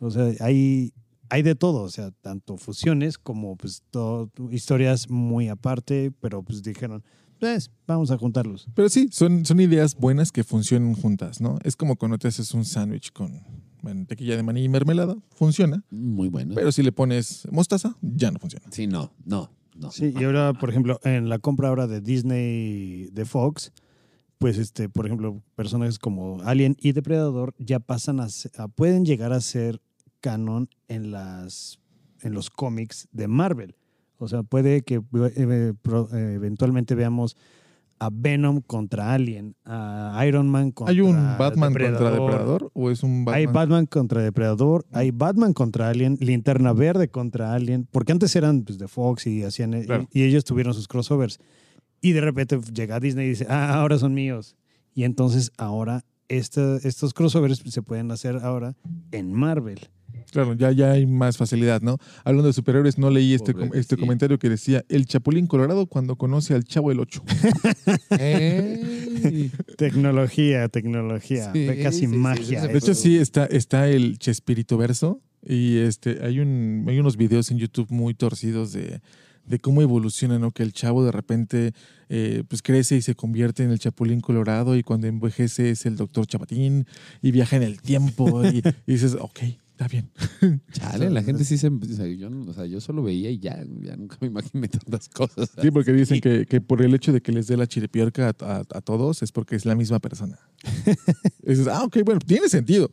[0.00, 0.94] O sea, hay,
[1.30, 6.62] hay de todo, o sea, tanto fusiones como pues todo, historias muy aparte, pero pues
[6.62, 7.02] dijeron,
[7.38, 8.66] pues vamos a juntarlos.
[8.74, 11.58] Pero sí, son, son ideas buenas que funcionan juntas, ¿no?
[11.62, 13.40] Es como cuando te haces un sándwich con
[13.82, 15.84] mantequilla de maní y mermelada, funciona.
[15.90, 16.54] Muy bueno.
[16.56, 18.66] Pero si le pones mostaza, ya no funciona.
[18.72, 19.90] sí, no, no, no.
[19.92, 23.72] Sí, y ahora, por ejemplo, en la compra ahora de Disney de Fox,
[24.38, 28.26] pues este, por ejemplo, personajes como Alien y Depredador ya pasan a,
[28.58, 29.80] a- pueden llegar a ser
[30.20, 31.78] canon en las
[32.22, 33.76] en los cómics de Marvel.
[34.18, 35.02] O sea, puede que eh,
[35.36, 35.72] eh,
[36.34, 37.36] eventualmente veamos
[38.00, 41.98] a Venom contra Alien, a Iron Man contra ¿Hay un Batman Depredador.
[41.98, 43.34] contra Depredador o es un Batman?
[43.38, 48.62] Hay Batman contra Depredador, hay Batman contra Alien, Linterna Verde contra Alien, porque antes eran
[48.62, 50.08] pues, de Fox y hacían y- Claro.
[50.12, 51.38] y, ellos tuvieron sus crossovers.
[52.00, 54.56] Y de repente llega Disney y dice, ah, ahora son míos.
[54.94, 58.76] Y entonces ahora esta- estos crossovers se pueden hacer ahora
[59.10, 59.88] en Marvel.
[60.30, 61.98] Claro, ya, ya hay más facilidad, ¿no?
[62.24, 66.16] Hablando de superhéroes, no leí este, com- este comentario que decía el Chapulín Colorado cuando
[66.16, 67.22] conoce al Chavo el 8.
[68.18, 69.50] Ey.
[69.76, 72.62] Tecnología, tecnología, Sí, casi sí, magia.
[72.62, 77.16] sí, De hecho, sí, está, está el Chespirito Verso y este, hay, un, hay unos
[77.16, 79.00] videos en YouTube muy torcidos de,
[79.46, 80.50] de cómo evoluciona, ¿no?
[80.50, 81.72] Que el chavo de repente
[82.08, 85.96] eh, pues crece y se convierte en el Chapulín Colorado y cuando envejece es el
[85.96, 86.86] Doctor Chapatín
[87.22, 89.38] y viaja en el tiempo y, y dices, ok,
[89.78, 90.10] está bien.
[90.72, 91.68] Chale, la gente sí se.
[91.68, 94.66] O sea, yo, no- o sea, yo solo veía y ya, ya nunca me imaginé
[94.68, 95.50] tantas cosas.
[95.62, 98.34] Sí, porque dicen que, que por el hecho de que les dé la chiripiorca a,
[98.58, 100.38] a- a todos es porque es la misma persona.
[101.70, 102.90] Ah, ok, bueno, tiene sentido.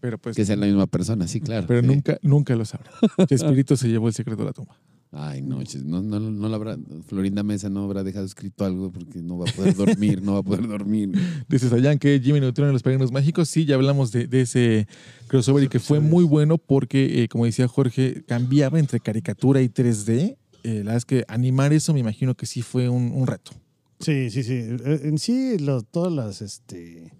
[0.00, 1.66] Pero pues, Que sea la misma persona, sí, claro.
[1.66, 1.86] pero sí.
[1.86, 2.90] nunca, nunca lo sabrá.
[3.26, 4.78] Chespirito se llevó el secreto de la tumba.
[5.12, 6.78] Ay, no, no, no, no la habrá.
[7.06, 10.38] Florinda Mesa no habrá dejado escrito algo porque no va a poder dormir, no va
[10.38, 11.10] a poder dormir.
[11.48, 14.86] Dices allá que Jimmy Neutron y los Padrinos Mágicos, sí, ya hablamos de, de ese
[15.26, 19.68] crossover y que fue muy bueno porque, eh, como decía Jorge, cambiaba entre caricatura y
[19.68, 20.36] 3D.
[20.62, 23.50] Eh, la verdad es que animar eso me imagino que sí fue un, un reto.
[23.98, 24.54] Sí, sí, sí.
[24.54, 27.12] Eh, En sí, lo- todas las, este,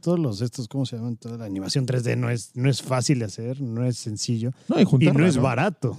[0.00, 1.16] todos los estos, ¿cómo se llaman?
[1.16, 4.78] Toda la animación 3D no es, no es fácil de hacer, no es sencillo No,
[4.78, 5.42] y y juntarla, no es ¿no?
[5.42, 5.96] barato.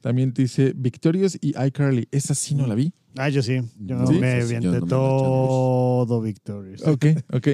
[0.00, 2.08] También dice Victorious y iCarly.
[2.10, 2.92] Esa sí no la vi.
[3.16, 3.60] Ah, yo sí.
[3.78, 4.18] Yo ¿Sí?
[4.18, 6.82] me avienté no me la todo Victorious.
[6.86, 7.46] Ok, ok.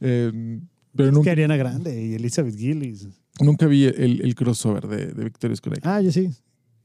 [0.00, 0.60] Eh,
[0.94, 3.08] pero Es que nunca, Ariana Grande y Elizabeth Gillis.
[3.40, 5.74] nunca vi el, el crossover de, de Victorious con.
[5.82, 6.28] Ah, yo sí.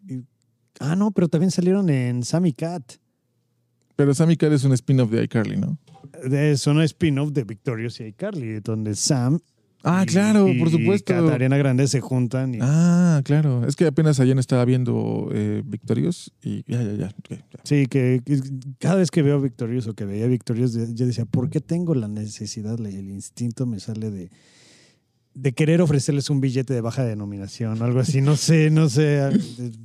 [0.08, 0.24] Y-
[0.80, 2.94] ah, no, pero también salieron en Sammy Cat.
[3.96, 5.78] Pero Sammy Cat es un spin-off de iCarly, ¿no?
[6.32, 9.40] Es una spin-off de Victorious y iCarly, donde Sam
[9.90, 11.14] Ah, y- claro, y por supuesto.
[11.14, 13.66] Kat, Ariana Grande se juntan y Ah, claro.
[13.68, 17.12] Es que apenas ayer estaba viendo eh, Victorious y ya, ya, ya.
[17.64, 18.40] Sí, que, que
[18.80, 22.08] cada vez que veo Victorious o que veía Victorious, yo decía, ¿por qué tengo la
[22.08, 24.30] necesidad, el instinto me sale de,
[25.34, 28.22] de querer ofrecerles un billete de baja denominación o algo así?
[28.22, 29.30] No sé, no sé,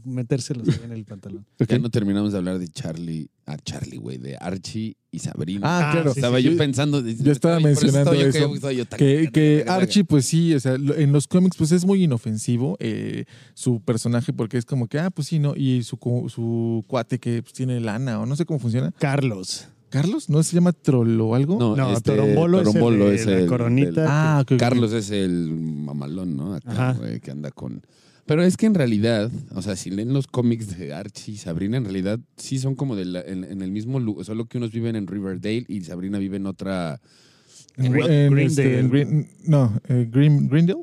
[0.05, 1.47] metérselos ahí en el pantalón.
[1.69, 5.61] Ya no terminamos de hablar de Charlie, a Charlie, güey, de Archie y Sabrina.
[5.65, 6.13] Ah, Ah, claro.
[6.15, 6.57] sí, estaba sí, yo sí.
[6.57, 7.01] pensando.
[7.07, 8.51] Yo estaba mencionando eso,
[8.97, 13.27] Que, que Archie, pues sí, o sea, en los cómics, pues es muy inofensivo eh,
[13.55, 15.55] su personaje, porque es como que, ah, pues sí, ¿no?
[15.55, 15.99] Y su,
[16.35, 18.91] su cuate que pues, tiene lana, o no sé cómo funciona.
[18.99, 19.69] Carlos.
[19.91, 20.31] ¿Carlos?
[20.31, 21.59] ¿No se llama Trollo o algo?
[21.59, 24.07] No, No, este, Torombolo, Torombolo es es el de la el- coronita.
[24.09, 24.45] Ah.
[24.59, 26.55] Carlos es el mamalón, ¿no?
[26.55, 26.93] Acá, Ajá.
[26.95, 27.83] güey, que anda con.
[28.27, 31.77] Pero es que en realidad, o sea, si leen los cómics de Archie y Sabrina,
[31.77, 34.71] en realidad sí son como de la- en, en el mismo lugar, solo que unos
[34.73, 37.01] viven en Riverdale y Sabrina vive en otra.
[37.77, 38.45] En, Green- en, Greendale.
[38.47, 40.83] este, en Green- no, eh, Green, Greendale.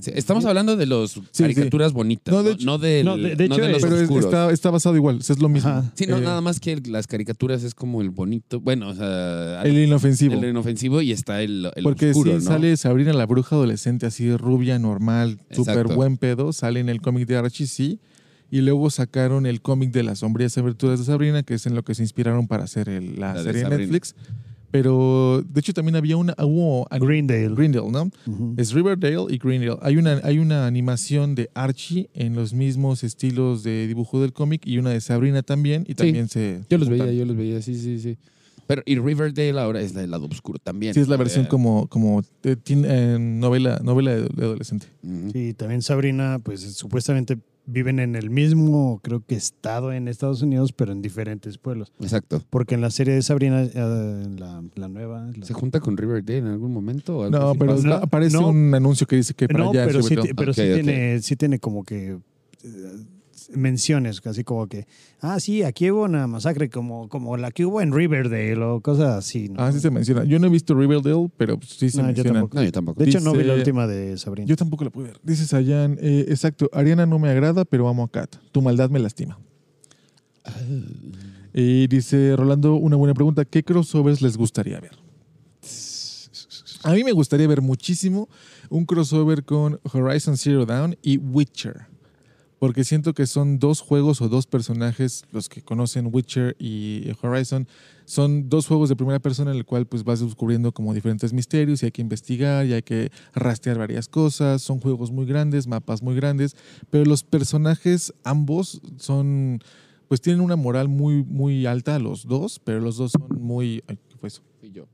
[0.00, 3.48] Sí, Estamos hablando de los caricaturas bonitas, No, de no, hecho- del- no, de- de
[3.48, 4.24] no hecho de los Pero oscuros.
[4.26, 5.68] está, está basado igual, es lo mismo.
[5.70, 5.92] Ajá.
[5.94, 8.94] Sí, no, Eh, nada más que el- las caricaturas es como el bonito, bueno, o
[8.94, 10.34] sea, El inofensivo.
[10.34, 12.40] el inofensivo y está el, el Porque oscuro, ¿no?
[12.40, 16.52] sale Sabrina la bruja adolescente, así rubia, normal, súper buen pedo.
[16.52, 18.00] Sale en el cómic de Archie, sí.
[18.50, 21.82] Y luego sacaron el cómic de las sombrías aventuras de Sabrina, que es en lo
[21.82, 23.98] que se inspiraron para hacer el- la, serie de Sabrina.
[24.70, 26.34] Pero de hecho también había una.
[26.38, 27.54] Hubo Greendale.
[27.54, 28.10] Greendale, ¿no?
[28.56, 29.78] Es Riverdale y Greendale.
[29.82, 34.66] Hay una, hay una animación de Archie en los mismos estilos de dibujo del cómic
[34.66, 35.84] y una de Sabrina también.
[35.88, 36.60] Y también se.
[36.68, 37.06] Yo los juntan.
[37.08, 38.18] veía, yo los veía, sí, sí, sí.
[38.66, 40.92] Pero, y Riverdale ahora es la del lado oscuro también.
[40.92, 44.86] Sí, es la versión Eh, como, como eh, novela, novela de, de adolescente.
[45.02, 45.30] ujú.
[45.32, 47.38] Sí, también Sabrina, pues supuestamente
[47.70, 51.92] viven en el mismo, creo que estado en Estados Unidos, pero en diferentes pueblos.
[52.00, 52.42] Exacto.
[52.48, 55.30] Porque en la serie de Sabrina, eh, la, la nueva...
[55.36, 57.18] la- ¿Se junta con Riverdale en algún momento?
[57.18, 58.48] o No, pero No, aparece no.
[58.48, 60.28] un anuncio que dice que para no, allá es pero sí, Riverdale.
[60.30, 62.18] ti- pero sí, tiene, sí tiene como que
[62.64, 62.96] eh,
[63.50, 64.86] menciones, casi como que,
[65.20, 69.16] ah, sí, aquí hubo una masacre como, como la que hubo en Riverdale o cosas
[69.16, 69.48] así.
[69.48, 69.62] ¿no?
[69.62, 70.24] Ah, sí se menciona.
[70.24, 72.32] Yo no he visto Riverdale, pero sí se No, yo menciona.
[72.40, 72.56] tampoco.
[72.56, 73.02] No, yo tampoco.
[73.02, 74.46] De hecho, no vi la última de Sabrina.
[74.46, 75.20] Yo tampoco la pude ver.
[75.22, 78.36] Dice Sayan, eh, exacto, Ariana no me agrada, pero amo a Kat.
[78.52, 79.38] Tu maldad me lastima.
[80.44, 80.50] Ah.
[81.54, 83.44] Y dice Rolando, una buena pregunta.
[83.44, 84.92] ¿Qué crossovers les gustaría ver?
[86.84, 88.28] A mí me gustaría ver muchísimo
[88.70, 91.86] un crossover con Horizon Zero Dawn y Witcher.
[92.58, 97.68] Porque siento que son dos juegos o dos personajes, los que conocen Witcher y Horizon,
[98.04, 101.82] son dos juegos de primera persona en el cual pues vas descubriendo como diferentes misterios
[101.82, 104.62] y hay que investigar y hay que rastrear varias cosas.
[104.62, 106.56] Son juegos muy grandes, mapas muy grandes,
[106.90, 109.60] pero los personajes ambos son
[110.08, 113.84] pues tienen una moral muy, muy alta los dos, pero los dos son muy...
[113.86, 114.42] ay, ¿Qué fue eso?
[114.58, 114.86] Fui yo.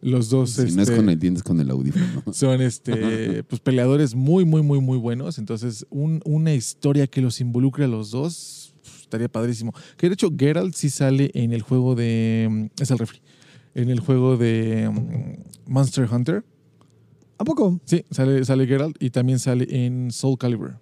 [0.00, 2.22] Los dos Si no es este, con el dientes, con el audífono.
[2.32, 5.38] son este, pues, peleadores muy, muy, muy, muy buenos.
[5.38, 9.72] Entonces, un- una historia que los involucre a los dos pf, estaría padrísimo.
[9.96, 12.46] Que de hecho, Geralt sí sale en el juego de...
[12.48, 13.20] mm, Es el refri.
[13.74, 16.44] En el juego de mm, Monster Hunter.
[17.38, 17.80] ¿A poco?
[17.84, 20.76] Sí, sale, sale Geralt y también sale en Soul Calibur.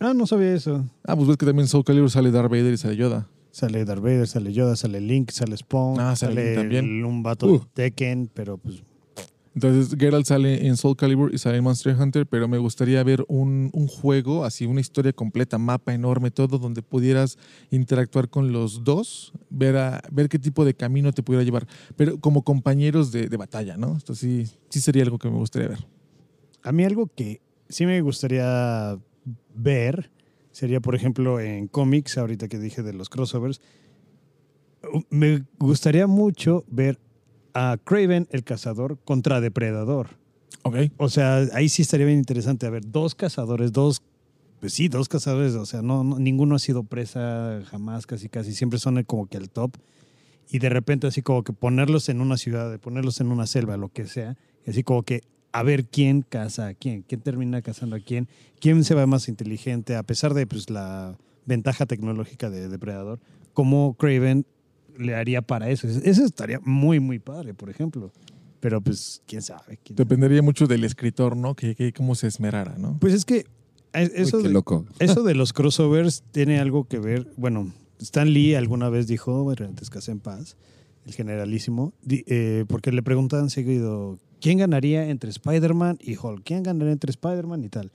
[0.00, 0.88] Ah, no sabía eso.
[1.04, 3.28] Ah, pues ves que también en Soul Calibur sale Darth Vader y sale Yoda.
[3.52, 7.04] Sale Darth Vader, sale Yoda, sale Link, sale Spawn, Ah, sale también.
[7.04, 7.58] un vato Uh.
[7.60, 8.82] de Tekken, pero pues
[9.54, 13.22] Entonces, Geralt sale en Soul Calibur y sale en Monster Hunter, pero me gustaría ver
[13.28, 17.36] un, un juego, así, una historia completa, mapa enorme, todo, donde pudieras
[17.70, 22.18] interactuar con los dos, ver, a- ver qué tipo de camino te pudiera llevar, pero
[22.18, 23.98] como compañeros de, de batalla, ¿no?
[23.98, 25.86] Esto sí, sí sería algo que me gustaría ver.
[26.62, 28.96] A mí algo que sí me gustaría
[29.54, 30.10] ver
[30.52, 33.60] sería, por ejemplo, en cómics, ahorita que dije de los crossovers,
[35.10, 36.98] me gustaría mucho ver
[37.54, 40.10] a Craven el cazador contra Depredador.
[40.62, 40.76] Ok.
[40.96, 42.66] O sea, ahí sí estaría bien interesante.
[42.66, 44.02] A ver, dos cazadores, dos,
[44.60, 48.52] pues sí, dos cazadores, o sea, no, no- ninguno ha sido presa jamás, casi, casi,
[48.54, 49.76] siempre son como que el top.
[50.50, 53.88] Y de repente así como que ponerlos en una ciudad, ponerlos en una selva, lo
[53.88, 54.36] que sea,
[54.66, 55.22] y así como que
[55.52, 58.28] a ver quién caza a quién, quién termina cazando a quién,
[58.60, 63.20] quién se va más inteligente, a pesar de pues, la ventaja tecnológica de Depredador,
[63.52, 64.46] cómo Craven
[64.98, 65.86] le haría para eso.
[65.88, 68.12] Eso estaría muy, muy padre, por ejemplo.
[68.60, 69.78] Pero pues, quién sabe.
[69.82, 70.04] quién sabe.
[70.04, 71.54] Dependería mucho del escritor, ¿no?
[71.54, 72.96] Que, que cómo se esmerara, ¿no?
[73.00, 73.44] Pues es que
[73.94, 74.86] Uy, eso, qué de, loco.
[74.98, 77.26] eso de los crossovers tiene algo que ver.
[77.36, 80.56] Bueno, Stan Lee alguna vez dijo, bueno, descanse en paz,
[81.06, 86.42] el generalísimo, eh, porque le preguntaban seguido, ¿quién ganaría entre Spider-Man y Hulk?
[86.44, 87.90] ¿Quién ganaría entre Spider-Man y tal?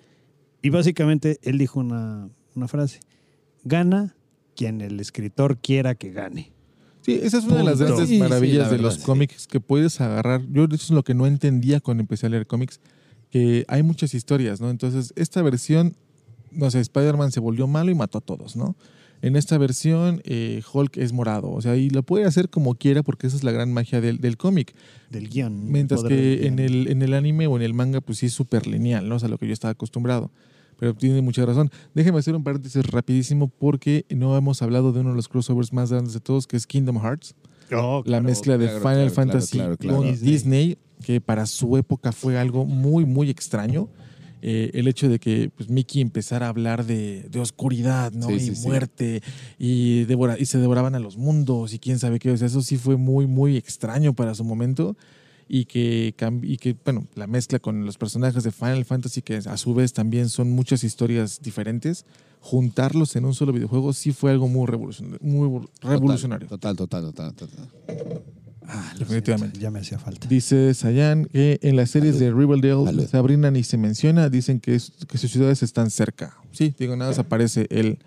[0.61, 2.99] Y básicamente él dijo una, una frase,
[3.63, 4.15] gana
[4.55, 6.51] quien el escritor quiera que gane.
[7.01, 9.01] Sí, esa es una de las grandes Sí, sí, maravillas la de verdad, los sí.
[9.03, 10.41] cómics que puedes agarrar.
[10.49, 12.81] Yo eso es lo que no entendía cuando empecé a leer cómics,
[13.29, 14.69] que hay muchas historias, ¿no?
[14.69, 15.95] Entonces, esta versión,
[16.51, 18.75] no sé, Spider-Man se volvió malo y mató a todos, ¿no?
[19.22, 23.01] En esta versión, eh, Hulk es morado, o sea, y lo puede hacer como quiera
[23.03, 24.76] porque esa es la gran magia del, del cómic.
[25.09, 25.72] Del guion.
[25.72, 28.68] Mientras que en el, en el anime o en el manga, pues sí es súper
[28.68, 29.15] lineal, ¿no?
[29.15, 30.32] O sea, lo que yo estaba acostumbrado.
[30.80, 31.72] Pero tiene mucha razón.
[31.95, 35.91] Déjeme hacer un paréntesis rapidísimo porque no hemos hablado de uno de los crossovers más
[35.91, 37.34] grandes de todos, que es Kingdom Hearts.
[37.72, 38.24] Oh, La claro.
[38.26, 40.20] mezcla de claro, Final claro, Fantasy claro, claro, con.
[40.22, 40.78] Disney.
[41.03, 43.89] que para su época fue algo muy, muy extraño.
[44.41, 48.27] Eh, el hecho de que pues, Mickey empezara a hablar de, de oscuridad, ¿no?
[48.27, 48.67] Sí, y sí, sí.
[48.67, 49.21] muerte,
[49.57, 52.31] y, devora- y se devoraban a los mundos, y quién sabe qué.
[52.31, 54.95] O sea, eso sí fue muy, muy extraño para su momento.
[55.49, 56.13] Y que,
[56.43, 59.93] y que, bueno, la mezcla con los personajes de Final Fantasy, que a su vez
[59.93, 62.05] también son muchas historias diferentes,
[62.41, 65.19] juntarlos en un solo videojuego sí fue algo muy revolucionario.
[65.21, 66.49] Muy revolucionario.
[66.49, 67.69] Total, total, total, total.
[68.68, 69.51] Ah, Definitivamente.
[69.57, 70.28] siento, ya me hacía falta.
[70.28, 73.07] Dice Sayan que en las series de Riverdale, Salud.
[73.07, 76.36] Sabrina ni se menciona, dicen que, es- que sus ciudades están cerca.
[76.51, 77.99] Sí, digo, nada más aparece el.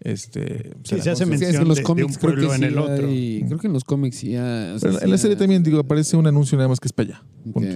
[0.00, 2.54] Este, Sí, se hace Sí, mención en los de- de cómics un creo que pueblo
[2.54, 3.08] en sí el otro.
[3.08, 6.16] hay- creo que en los cómics o sea, Pero en la serie también, digo, aparece
[6.18, 7.22] un anuncio nada más que es para allá.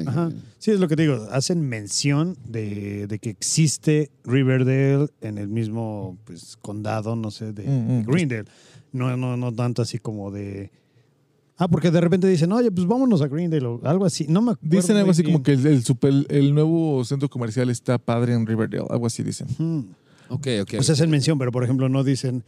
[0.07, 0.31] Ajá.
[0.59, 1.27] Sí, es lo que te digo.
[1.31, 7.65] Hacen mención de, de que existe Riverdale en el mismo pues, condado, no sé, de,
[7.67, 8.05] Mm, mm.
[8.07, 8.45] Greendale.
[8.93, 10.71] No, no, no tanto así como de.
[11.59, 14.27] Ah, porque de repente dicen, oye, pues vámonos a Greendale o algo así.
[14.29, 14.77] No me acuerdo.
[14.77, 18.47] Dicen algo así como que el, el super- el nuevo centro comercial está padre en
[18.47, 19.49] Riverdale, algo así dicen.
[19.51, 19.87] Ujú.
[20.31, 20.75] Ok, ok.
[20.79, 22.45] O sea, hacen mención, pero por ejemplo, no dicen.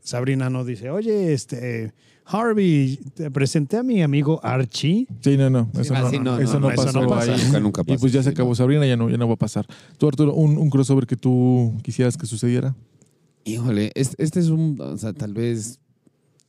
[0.00, 1.92] Sabrina no dice, oye, este.
[2.30, 5.06] Harvey, te presenté a mi amigo Archie.
[5.20, 7.32] Sí, no, no, eso, Ah, no, sí, no, eso no, eso pasa.
[7.34, 7.40] ahí.
[7.46, 8.54] Nunca, nunca Y pues pasa, ya se acabó no.
[8.54, 9.66] Sabrina, ya no, ya no va a pasar.
[9.96, 12.74] Tú, Arturo, un, un crossover que tú quisieras que sucediera.
[13.44, 15.78] Híjole, este, este es un, o sea, tal vez,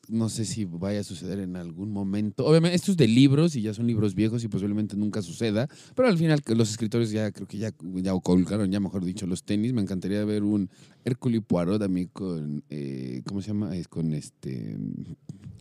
[0.10, 2.46] no sé si vaya a suceder en algún momento.
[2.46, 6.08] Obviamente, esto es de libros y ya son libros viejos y posiblemente nunca suceda, pero
[6.08, 9.74] al final los escritores ya creo que ya, ya colgaron, ya mejor dicho, los tenis.
[9.74, 10.70] Me encantaría ver un
[11.06, 13.76] Hércules Poirot a mí con, eh, ¿cómo se llama?
[13.76, 14.78] Es con este,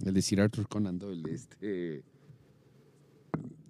[0.04, 2.02] el de Sir Arthur Conan Doyle, este,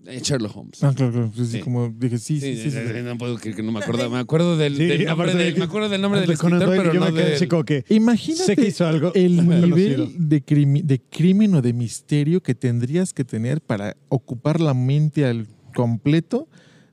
[0.05, 0.83] Sherlock Holmes.
[0.83, 1.31] Ah, claro, claro.
[1.37, 2.71] Sí, sí, como dije, sí, sí, sí.
[2.71, 3.03] sí, sí.
[3.05, 4.09] No puedo creer que no me acuerdo.
[4.11, 6.59] Me acuerdo del, Sí, del nombre, aparte de del- me acuerdo del nombre del escritor,
[6.61, 7.85] Doyle, pero yo no me del- como que.
[7.91, 12.55] Imagínate Sé que hizo algo el nivel de, crimi- de crimen o de misterio que
[12.55, 16.49] tendrías que tener para ocupar la mente al completo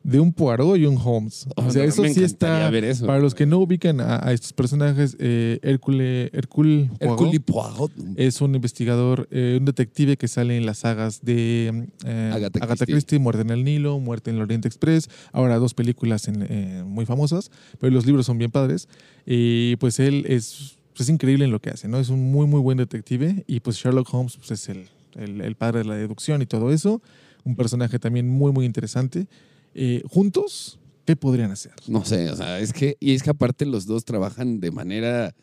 [0.08, 1.48] de un Poirot y un Holmes.
[1.56, 2.70] O sea, eso sí está...
[2.70, 3.08] ver eso.
[3.08, 7.92] Para los que no ubican a, a estos personajes, eh, Hércules Hércules Poirot Poirot.
[8.16, 12.86] es un investigador, eh, un detective que sale en las sagas de eh, Agatha Agatha,
[12.86, 12.94] Christie.
[12.94, 13.20] Christie.
[13.20, 17.06] Muerte en el Nilo, Muerte en el Oriente Express, ahora dos películas en- eh, muy
[17.08, 17.50] famosas,
[17.80, 18.88] pero los libros son bien padres.
[19.26, 21.98] Y pues él es pues, es increíble en lo que hace, ¿no?
[22.00, 25.56] Es un muy, muy buen detective y pues Sherlock Holmes pues, es el, el- el
[25.56, 27.02] padre de la deducción y todo eso.
[27.44, 29.28] Un personaje también muy, muy interesante.
[29.76, 31.74] Eh, juntos, ¿qué podrían hacer?
[31.88, 35.36] No sé, o sea, es que, y es que aparte los dos trabajan de manera,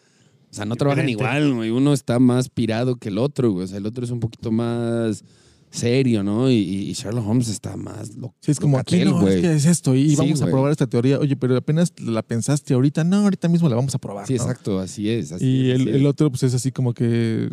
[0.50, 1.70] o sea, no trabajan igual, güey.
[1.70, 3.64] Uno está más pirado que el otro, güey.
[3.64, 5.22] O sea, el otro es un poquito más
[5.70, 6.50] serio, ¿no?
[6.50, 8.34] Y, y Sherlock Holmes está más loco.
[8.40, 10.86] Sí, es como aquí, no, es que es esto y Sí, vamos a probar esta
[10.86, 11.18] teoría.
[11.18, 13.04] Oye, pero apenas la pensaste ahorita.
[13.04, 14.26] No, ahorita mismo la vamos a probar.
[14.26, 14.42] Sí, ¿no?
[14.42, 15.32] exacto, así es.
[15.32, 16.06] así Y es, el, así el es.
[16.06, 17.50] otro, pues es así como que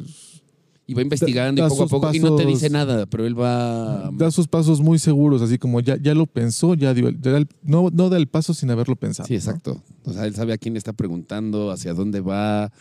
[0.90, 3.26] Y va investigando da y poco a poco, y no te pasos- dice nada, pero
[3.28, 4.10] él va...
[4.14, 7.38] da sus pasos muy seguros, así como ya, ya lo pensó, ya dio el, da
[7.38, 9.28] el- no, no da el paso sin haberlo pensado.
[9.28, 9.38] Sí, ¿no?
[9.38, 9.84] exacto.
[10.06, 12.72] O sea, él sabe a quién le está preguntando, hacia dónde va, a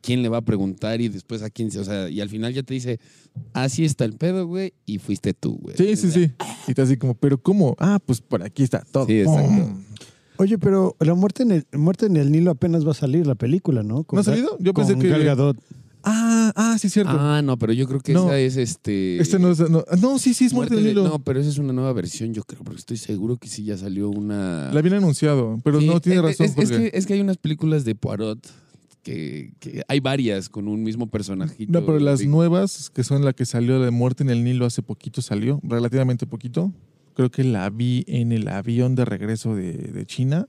[0.00, 2.62] quién le va a preguntar y después a quién, o sea, y al final ya
[2.62, 2.98] te dice,
[3.52, 5.76] así está el pedo, güey, y fuiste tú, güey.
[5.76, 6.30] Sí, sí, sí.
[6.68, 7.76] Y te así como, ¿pero cómo?
[7.78, 9.06] Ah, pues por aquí está todo.
[9.06, 9.48] Sí, exacto.
[9.48, 9.84] ¡Pum!
[10.38, 13.34] Oye, pero la muerte en el, muerte en el Nilo apenas va a salir la
[13.34, 14.04] película, ¿no?
[14.04, 14.56] Con ¿No ha salido?
[14.58, 15.58] Yo pensé con que- Gal Gadot.
[16.02, 17.12] Ah, ah, sí, cierto.
[17.14, 18.24] Ah, no, pero yo creo que No.
[18.32, 19.20] esa es este...
[19.20, 19.60] este no es.
[19.70, 21.04] No, no, sí, sí, es Muerte del de- Nilo.
[21.08, 23.76] No, pero esa es una nueva versión, yo creo, porque estoy seguro que sí ya
[23.76, 24.70] salió una...
[24.72, 26.46] La habían anunciado, pero Sí, no tiene es- razón.
[26.46, 26.90] Es, es porque...
[26.90, 28.38] que, es que hay unas películas de Poirot
[29.02, 31.72] que, que hay varias con un mismo personajito.
[31.72, 32.26] No, pero las Sí.
[32.26, 36.26] nuevas, que son la que salió de Muerte en el Nilo hace poquito, salió, relativamente
[36.26, 36.72] poquito.
[37.14, 40.46] Creo que la vi en el avión de regreso de, de China,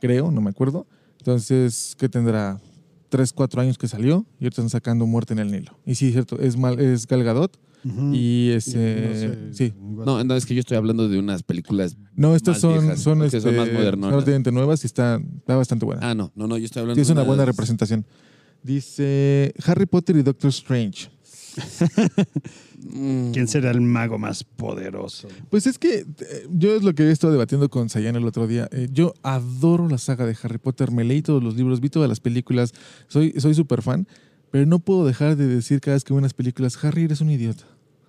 [0.00, 0.86] creo, no me acuerdo.
[1.18, 2.60] Entonces, ¿qué tendrá?
[3.08, 5.78] Tres, cuatro años que salió y ahorita están sacando Muerte en el Nilo.
[5.86, 8.70] Y sí, cierto, es, mal, es Gal Gadot y No ese...
[8.70, 9.72] sé, sí.
[9.80, 11.96] No, no, es que yo estoy hablando de unas películas.
[12.14, 14.10] No, estas Más son, viejas, son, porque son este, más modernonas.
[14.12, 16.10] relativamente nuevas y está, está bastante buena.
[16.10, 18.04] Ah, no, no, no, yo estoy hablando Sí, es de una buena representación.
[18.62, 21.08] Dice Harry Potter y Doctor Strange.
[23.32, 25.28] ¿Quién será el mago más poderoso?
[25.50, 28.46] Pues es que eh, yo es lo que he estado debatiendo con Sayan el otro
[28.46, 28.68] día.
[28.72, 32.08] Eh, yo adoro la saga de Harry Potter, me leí todos los libros, vi todas
[32.08, 32.72] las películas,
[33.08, 34.06] soy soy súper fan,
[34.50, 37.30] pero no puedo dejar de decir cada vez que veo unas películas, Harry eres un
[37.30, 37.64] idiota.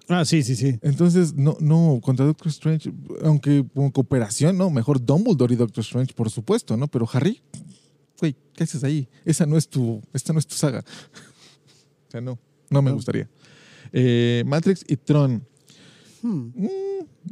[0.08, 0.80] Ah, sí, sí, sí.
[0.82, 2.92] Entonces, no, no, contra Doctor Strange,
[3.24, 6.88] aunque con cooperación, no, mejor Dumbledore y Doctor Strange, por supuesto, ¿no?
[6.88, 7.44] Pero Harry,
[8.20, 9.08] güey, ¿qué haces ahí?
[9.24, 10.80] Esa no es tu, esta no es tu saga.
[12.08, 13.30] o sea, no, no me gustaría.
[13.91, 15.43] Eh, Matrix y Tron.
[16.22, 16.51] Hmm.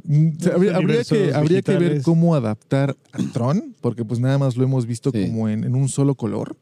[0.04, 4.38] Mm, o sea, habría, que, habría que ver cómo adaptar a Tron, porque pues nada
[4.38, 5.26] más lo hemos visto Sí.
[5.28, 6.56] como en, en un solo color.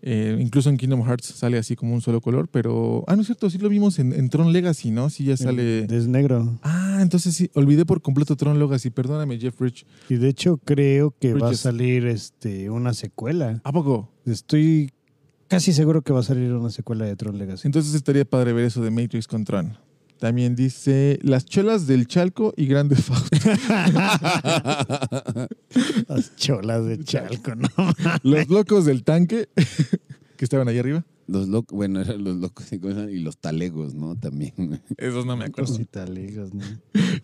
[0.00, 3.04] Eh, incluso en Kingdom Hearts sale así como un solo color, pero...
[3.08, 5.10] Ah, no es cierto, sí lo vimos en, en Tron Legacy, ¿no?
[5.10, 5.84] Sí ya sale...
[5.84, 6.58] Es negro.
[6.62, 9.86] Ah, entonces sí, olvidé por completo Tron Legacy, perdóname Jeff Rich.
[10.08, 13.60] Y de hecho creo que va a salir este, una secuela.
[13.64, 14.08] ¿A poco?
[14.24, 14.92] Estoy
[15.48, 17.66] casi seguro que va a salir una secuela de Tron Legacy.
[17.66, 19.76] Entonces estaría padre ver eso de Matrix con Tron.
[20.18, 23.38] También dice Las chelas del Chalco y Grande Fausto.
[26.08, 27.68] Las cholas de Chalco, ¿no?
[28.22, 29.48] Los locos del tanque
[30.36, 31.04] que estaban ahí arriba.
[31.28, 34.16] Los locos, bueno, eran los locos y los talegos, ¿no?
[34.16, 34.80] También.
[34.96, 35.70] Esos no me acuerdo.
[35.70, 36.64] Cosita lejos, ¿no?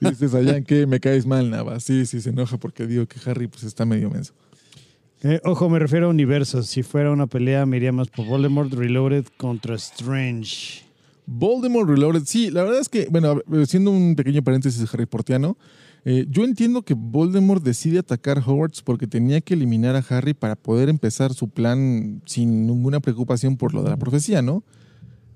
[0.11, 1.81] Dice Sayan que me caes mal, Nava.
[1.81, 4.35] Sí, sí, se enoja porque digo que Harry pues está medio menso.
[5.27, 6.67] Eh, ojo, me refiero a universos.
[6.67, 10.85] Si fuera una pelea, me iría más por Voldemort Reloaded contra Strange.
[11.25, 12.25] Voldemort Reloaded.
[12.27, 15.57] Sí, la verdad es que, bueno, siendo un pequeño paréntesis Harry Portiano,
[16.05, 20.57] eh, yo entiendo que Voldemort decide atacar Hogwarts porque tenía que eliminar a Harry para
[20.57, 24.63] poder empezar su plan sin ninguna preocupación por lo de la profecía, ¿no?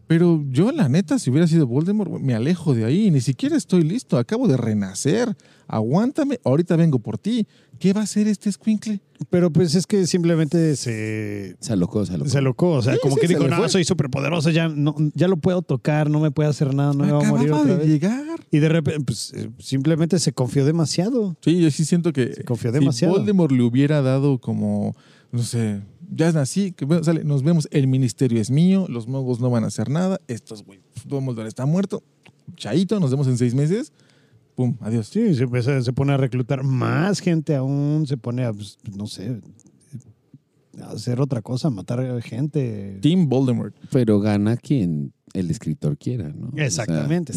[0.08, 3.10] Pero yo, la neta, si hubiera sido Voldemort, me alejo de ahí.
[3.10, 4.16] Ni siquiera estoy listo.
[4.18, 5.36] Acabo de renacer.
[5.68, 6.40] Aguántame.
[6.44, 7.46] Ahorita vengo por ti.
[7.78, 9.00] ¿Qué va a hacer este squinkle?
[9.30, 12.30] Pero pues es que simplemente se, Se alocó, se alocó.
[12.30, 12.70] se alocó.
[12.70, 15.28] O sea, Sí, como sí, que se dijo, no, soy súper poderoso, ya, no, ya
[15.28, 17.74] lo puedo tocar, no me puede hacer nada, no me va a morir Acababa otra
[17.74, 17.88] de vez.
[17.88, 18.24] llegar.
[18.50, 21.36] Y de repente, pues eh, simplemente se confió demasiado.
[21.42, 23.14] Sí, yo sí siento que Se confió si demasiado.
[23.14, 24.96] Voldemort le hubiera dado como,
[25.30, 25.80] no sé,
[26.10, 29.64] ya nací, que bueno, sale, nos vemos, el ministerio es mío, los magos no van
[29.64, 32.02] a hacer nada, estos, güey, Dumbledore está muerto,
[32.56, 33.92] chaito, nos vemos en seis meses,
[34.54, 35.08] pum, adiós.
[35.08, 39.06] Sí, se, pues, se pone a reclutar más gente aún, se pone a, pues, no
[39.06, 39.40] sé,
[40.80, 42.98] a hacer otra cosa, matar gente.
[43.00, 43.74] Team Voldemort.
[43.90, 46.48] Pero gana quien el escritor quiera, ¿no?
[46.48, 47.32] O sea, Exactamente.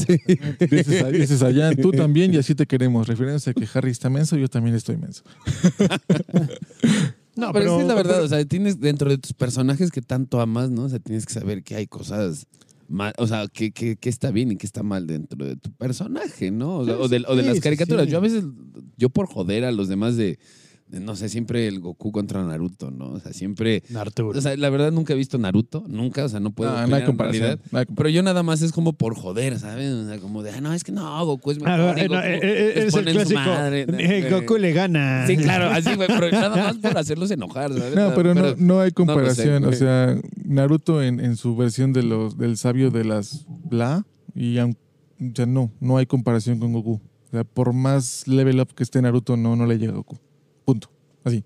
[0.69, 3.07] Dices, allá, tú también y así te queremos.
[3.07, 5.23] Refiriéndose a que Harry está menso, yo también estoy menso.
[7.35, 10.01] No, pero, es que es la verdad, o sea, tienes dentro de tus personajes que
[10.01, 10.83] tanto amas, ¿no?
[10.83, 12.45] O sea, tienes que saber que hay cosas
[12.89, 15.71] mal, o sea, que, que, que está bien y que está mal dentro de tu
[15.71, 16.79] personaje, ¿no?
[16.79, 18.05] O, de, o de Sí, las sí, caricaturas.
[18.05, 18.11] sí.
[18.11, 18.43] Yo a veces,
[18.97, 20.39] yo por joder a los demás de,
[20.99, 23.11] no sé, siempre el Goku contra Naruto, ¿no?
[23.11, 23.83] O sea, siempre...
[23.95, 24.37] Arturo.
[24.37, 27.03] O sea, la verdad nunca he visto Naruto, nunca, o sea, no puedo no hay
[27.05, 27.59] comparación.
[27.71, 27.85] no hay.
[27.85, 29.91] Pero yo nada más es como por joder, ¿sabes?
[29.91, 31.79] O sea, como de, ah, no, es que no, Goku es mejor.
[31.79, 33.39] Ah, y no, Goku eh, eh, eres el clásico.
[33.39, 34.29] madre, eh.
[34.29, 35.25] Goku le gana.
[35.27, 37.95] Sí, claro, así, güey, pero nada más por hacerlos enojar, ¿sabes?
[37.95, 39.65] No, pero, no, no hay no lo sé, comparación.
[39.65, 44.57] o sea, Naruto en, en su versión de los, del sabio de las Bla, y
[44.59, 44.73] o
[45.35, 46.99] sea, no, no hay comparación con Goku.
[47.27, 50.17] O sea, por más level up que esté Naruto, no, no le llega a Goku.
[50.65, 50.89] Punto.
[51.23, 51.43] Así.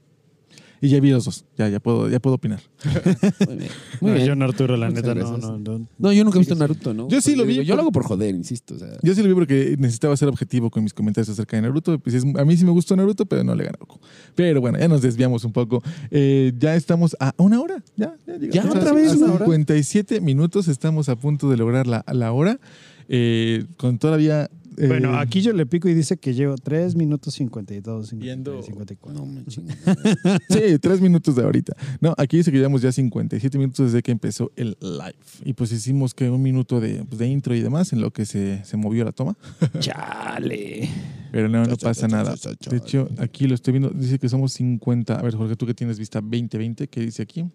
[0.81, 1.45] Y ya vi los dos.
[1.57, 2.59] Ya, ya puedo, ya puedo opinar.
[3.47, 3.69] Muy bien.
[4.01, 4.27] Muy No, bien.
[4.37, 5.49] yo, Arturo, la Muchas neta, no, gracias.
[5.51, 5.87] no, no.
[5.97, 7.07] No, yo nunca he visto Naruto, ¿no?
[7.07, 8.75] Yo sí lo vi digo, Yo por- lo hago por joder, insisto.
[8.75, 11.63] O sea, Yo sí lo vi porque necesitaba ser objetivo con mis comentarios acerca de
[11.63, 11.97] Naruto.
[11.97, 13.99] Pues es- a mí sí me gustó Naruto, pero no le gana Goku.
[14.35, 15.81] Pero bueno, ya nos desviamos un poco.
[16.11, 17.83] Eh, ya estamos a una hora.
[17.95, 18.63] Ya, ya, llegamos ¿Ya?
[18.63, 19.45] a- ¿Otra vez a una hora?
[19.45, 20.67] 57 minutos.
[20.67, 22.59] Estamos a punto de lograr la, la hora.
[23.07, 24.51] Eh, con todavía.
[24.77, 28.61] Eh, Bueno, aquí yo le pico y dice que llevo 3 minutos 52, 53, Viendo-
[28.63, 29.19] 54.
[29.19, 29.77] no me chingas.
[30.49, 31.75] Sí, tres minutos de ahorita.
[32.01, 35.15] No, aquí dice que llevamos ya 57 minutos desde que empezó el live.
[35.43, 38.25] Y pues hicimos que un minuto de, pues, de intro y demás en lo que
[38.25, 39.37] se, se movió la toma.
[39.79, 40.89] Chale.
[41.31, 42.35] Pero no, no pasa nada.
[42.69, 43.89] De hecho, aquí lo estoy viendo.
[43.89, 45.15] Dice que somos 50.
[45.19, 47.45] A ver, Jorge, tú que tienes vista 2020, ¿qué dice aquí?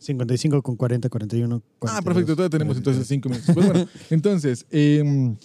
[0.00, 1.56] 55 con 40, 41.
[1.56, 2.36] Ah, 42, perfecto.
[2.36, 2.78] Todavía tenemos 43.
[2.78, 3.54] entonces 5 minutos.
[3.54, 5.36] Pues bueno, entonces, em,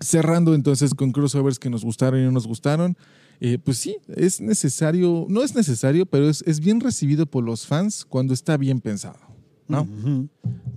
[0.00, 2.96] cerrando entonces con crossovers que nos gustaron y no nos gustaron.
[3.40, 7.66] eh, pues sí, es necesario, no es necesario, pero es, es bien recibido por los
[7.66, 9.18] fans cuando está bien pensado.
[9.68, 9.88] ¿no?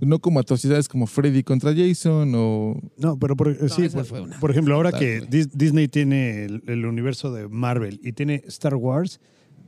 [0.00, 2.80] No como atrocidades como Freddy contra Jason o...
[2.96, 5.20] No, pero por, sí, por, fue una por ejemplo, ahora que
[5.52, 9.20] Disney tiene el, el universo de Marvel y tiene Star Wars,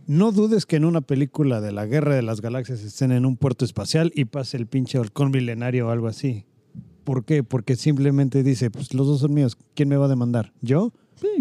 [0.09, 3.37] no dudes que en una película de la Guerra de las Galaxias estén en un
[3.37, 6.45] puerto espacial y pase el pinche halcón milenario o algo así.
[7.05, 7.45] ¿Por qué?
[7.45, 10.53] Porque simplemente dice, pues los dos son míos, ¿quién me va a demandar?
[10.61, 10.93] ¿Yo?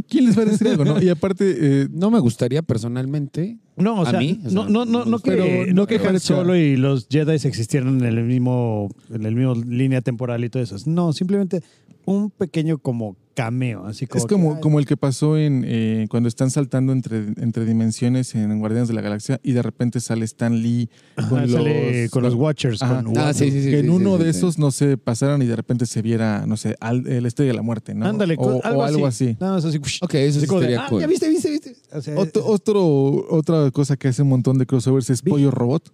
[0.09, 0.85] ¿Quién les va a decir algo?
[0.85, 1.01] no?
[1.01, 3.57] Y aparte, eh, No me gustaría personalmente.
[3.75, 4.39] No, o ¿A sea, mí?
[4.45, 7.33] O sea, no, no, no, no que, pero- no que Han Solo y los Jedi
[7.35, 10.75] existieran en el mismo, en el mismo línea temporal y todo eso.
[10.87, 11.61] No, simplemente
[12.07, 16.07] un pequeño como cameo, así como es como, que, como el que pasó en eh,
[16.09, 20.25] cuando están saltando entre, entre dimensiones en Guardianes de la Galaxia y de repente sale
[20.25, 22.79] Stan Lee con, ajá, los, sale con los Watchers.
[22.79, 23.69] Con Ah, sí, sí, sí.
[23.69, 24.39] que en sí, uno sí, de sí.
[24.39, 27.57] esos no se pasaran y de repente se viera, no sé, al, el estrella de
[27.57, 28.07] la muerte, ¿no?
[28.07, 29.37] Ándale, o, con- o algo así.
[29.39, 29.77] Nada más así.
[30.01, 31.01] Ok, eso así sí de, ah, cool.
[31.01, 31.75] ya viste, viste, viste.
[31.93, 35.93] O sea, Otro, otro- otra cosa que hace un montón de crossovers es Pollo Robot.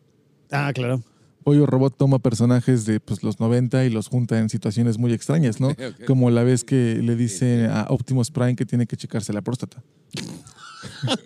[0.51, 1.01] ah, claro.
[1.43, 5.59] Pollo Robot toma personajes de pues, los 90 y los junta en situaciones muy extrañas,
[5.59, 5.75] ¿no?
[6.07, 9.83] Como la vez que le dice a Optimus Prime que tiene que checarse la próstata.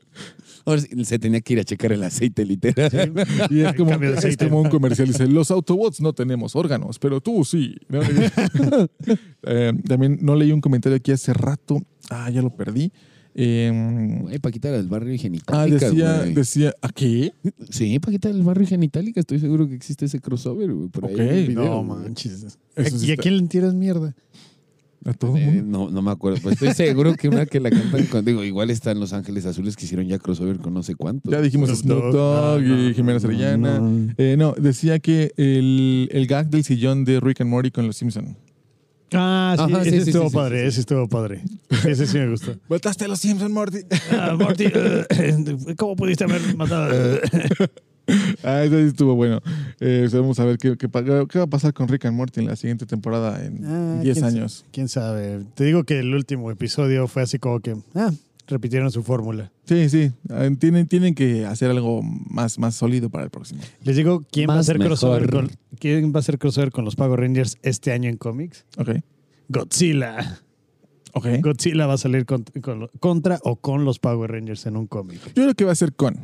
[0.66, 3.14] Ahora se tenía que ir a checar el aceite, literal.
[3.50, 5.08] Y es como, es un comercial.
[5.08, 7.78] Dice, los Autobots no tenemos órganos, pero tú sí.
[7.88, 8.02] ¿no?
[9.44, 11.82] Eh, también no leí un comentario aquí hace rato.
[12.10, 12.92] Ah, ya lo perdí.
[13.40, 15.86] Eh, Güey, Paquita del barrio ah, Genitalica.
[15.90, 16.34] decía, güey.
[16.34, 17.34] decía, ¿a qué?
[17.70, 19.20] Sí, Paquita del barrio Genitalica.
[19.20, 20.90] Estoy seguro que existe ese crossover, güey.
[20.90, 22.00] Por ahí video, No güey.
[22.02, 22.58] manches.
[22.76, 24.16] Eso ¿Y a está- quién le tiras mierda?
[25.06, 25.64] A todo Eh, mundo.
[25.86, 26.40] no, no me acuerdo.
[26.42, 28.26] Pues estoy seguro que una que la cantan con.
[28.26, 31.32] Digo, igual están Los Ángeles Azules que hicieron ya crossover con no sé cuántos.
[31.32, 33.80] Ya dijimos Snoop Dogg y Jimena Arellana.
[33.80, 34.14] no.
[34.18, 37.96] Eh, no, decía que el, el gag del sillón de Rick and Morty con los
[37.96, 38.36] Simpson.
[39.14, 40.68] Ah, sí, Ajá, sí, ese sí, estuvo sí, padre, sí, sí.
[40.68, 41.44] ese estuvo padre.
[41.88, 42.56] Ese sí me gustó.
[42.70, 43.80] Mataste a los Simpson, Morty.
[44.12, 45.06] Ah, Morty, eh,
[45.78, 47.20] ¿cómo pudiste haber matado?
[48.44, 49.42] ah, ese sí estuvo bueno.
[49.80, 52.56] Eh, vamos a ver qué, qué, va a pasar con Rick and Morty en la
[52.56, 54.66] siguiente temporada en Ah, 10 quién años.
[54.72, 55.42] ¿Quién sabe?
[55.56, 58.12] Te digo que el último episodio fue así como que, ah,
[58.48, 59.52] repitieron su fórmula.
[59.66, 60.12] Sí, sí.
[60.30, 63.62] Ah, Tienen, tienen que hacer algo más, más sólido para el próximo.
[63.84, 66.96] Les digo, ¿quién va a hacer crossover con, quién va a hacer crossover con los
[66.96, 68.66] Power Rangers este año en cómics?
[68.78, 68.92] Ok.
[69.50, 70.40] Godzilla.
[71.14, 71.26] Ok.
[71.42, 74.88] Godzilla va a salir con- con lo- contra o con los Power Rangers en un
[74.88, 75.20] cómic.
[75.28, 76.16] Yo creo que va a ser con.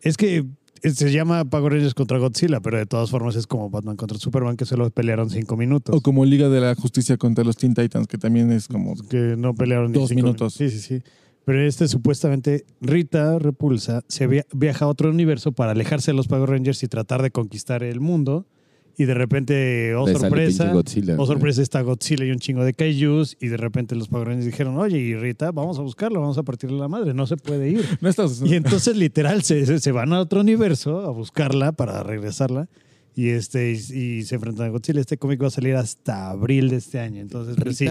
[0.00, 0.44] Es que
[0.82, 4.56] se llama Power Rangers contra Godzilla, pero de todas formas es como Batman contra Superman
[4.56, 5.94] que solo pelearon cinco minutos.
[5.96, 8.94] O como Liga de la Justicia contra los Teen Titans, que también es como.
[9.08, 10.54] que no pelearon ni Dos cinco minutos.
[10.54, 11.02] Sí, sí, sí.
[11.44, 16.28] Pero este supuestamente Rita Repulsa se via- viaja a otro universo para alejarse de los
[16.28, 18.46] Power Rangers y tratar de conquistar el mundo.
[18.96, 22.74] Y de repente, oh Le sorpresa, Godzilla, oh sorpresa está Godzilla y un chingo de
[22.74, 23.36] kaijus.
[23.40, 26.42] Y de repente los Power Rangers dijeron, oye, y Rita, vamos a buscarlo, vamos a
[26.42, 27.82] partirle la madre, no se puede ir.
[28.02, 28.42] No estás.
[28.44, 32.68] Y entonces literal se- se van a otro universo a buscarla para regresarla
[33.14, 35.00] y este y, y se enfrentan a Godzilla.
[35.00, 37.20] Este cómic va a salir hasta abril de este año.
[37.20, 37.86] Entonces, pues, sí.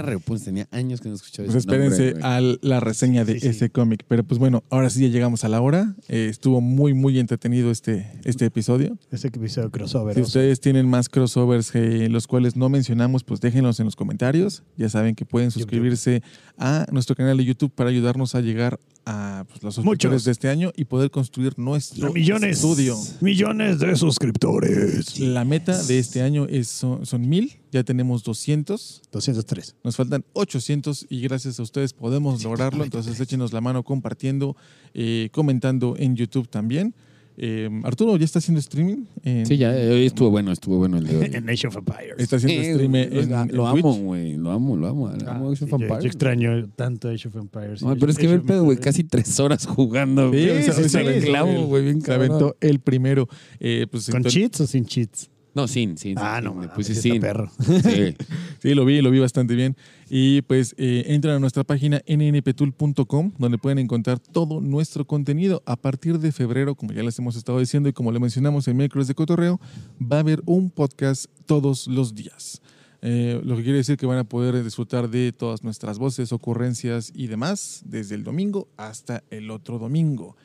[0.45, 3.47] Tenía años que no escuchaba Pues nombre, espérense a la reseña de Sí, sí.
[3.49, 4.03] ese cómic.
[4.07, 5.95] Pero pues bueno, ahora sí ya llegamos a la hora.
[6.07, 8.97] Eh, estuvo muy, muy entretenido este, este episodio.
[9.11, 10.15] Este episodio crossover.
[10.15, 13.85] Si o sea, ustedes tienen más crossovers que los cuales no mencionamos, pues déjenlos en
[13.85, 14.63] los comentarios.
[14.77, 16.23] Ya saben que pueden suscribirse
[16.57, 20.25] a nuestro canal de YouTube para ayudarnos a llegar a pues, los suscriptores Muchos.
[20.25, 22.57] de este año y poder construir nuestro millones.
[22.57, 22.97] estudio.
[23.19, 25.19] Millones de suscriptores.
[25.19, 29.75] La meta de este año es, son, son mil, ya tenemos 200, 203.
[29.83, 32.83] nos faltan 800 y gracias a ustedes podemos lograrlo.
[32.83, 34.55] Entonces échenos la mano compartiendo,
[34.93, 36.93] eh, comentando en YouTube también.
[37.37, 39.05] Eh, Arturo, ¿ya está haciendo streaming?
[39.23, 41.29] En- Sí, ya, hoy estuvo bueno, estuvo bueno el de hoy.
[41.33, 42.15] En Age of Empires.
[42.17, 44.35] Está haciendo Sí, stream güey, en, lo, en lo amo, güey.
[44.37, 45.07] Lo amo, lo amo.
[45.07, 46.05] Amo Ah, Age of yo, yo Empires.
[46.05, 47.81] extraño tanto Age of Empires.
[47.81, 50.31] No, pero es que ver pedo, güey, casi tres horas jugando.
[50.31, 50.63] Sí, güey.
[50.63, 53.27] sí, Se- aventó el primero.
[53.59, 55.29] Eh, pues, ¿Con entonces- cheats o sin cheats?
[55.53, 56.17] No, sin, sin.
[56.17, 57.21] Ah, sin, no, sí, está sin.
[57.21, 57.51] perro.
[57.83, 58.15] Sí.
[58.61, 59.75] Sí, lo vi, lo vi bastante bien.
[60.07, 65.63] Y pues eh, entran a nuestra página nnptool.com donde pueden encontrar todo nuestro contenido.
[65.65, 68.77] A partir de febrero, como ya les hemos estado diciendo y como le mencionamos en
[68.77, 69.59] miércoles de cotorreo,
[69.99, 72.61] va a haber un podcast todos los días.
[73.01, 77.11] Eh, lo que quiere decir que van a poder disfrutar de todas nuestras voces, ocurrencias
[77.15, 80.37] y demás desde el domingo hasta el otro domingo.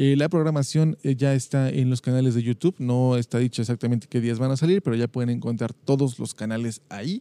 [0.00, 4.06] Eh, la programación eh, ya está en los canales de YouTube, no está dicho exactamente
[4.08, 7.20] qué días van a salir, pero ya pueden encontrar todos los canales ahí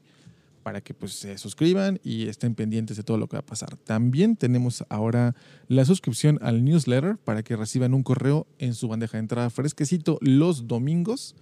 [0.62, 3.76] para que pues se suscriban y estén pendientes de todo lo que va a pasar.
[3.78, 5.34] También tenemos ahora
[5.68, 10.20] la suscripción al newsletter para que reciban un correo en su bandeja de entrada fresquecito
[10.22, 11.34] los domingos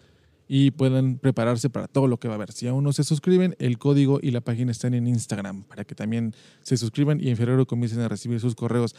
[0.47, 2.53] y puedan prepararse para todo lo que va a haber.
[2.53, 5.95] Si aún no se suscriben, el código y la página están en Instagram para que
[5.95, 8.95] también se suscriban y en febrero comiencen a recibir sus correos.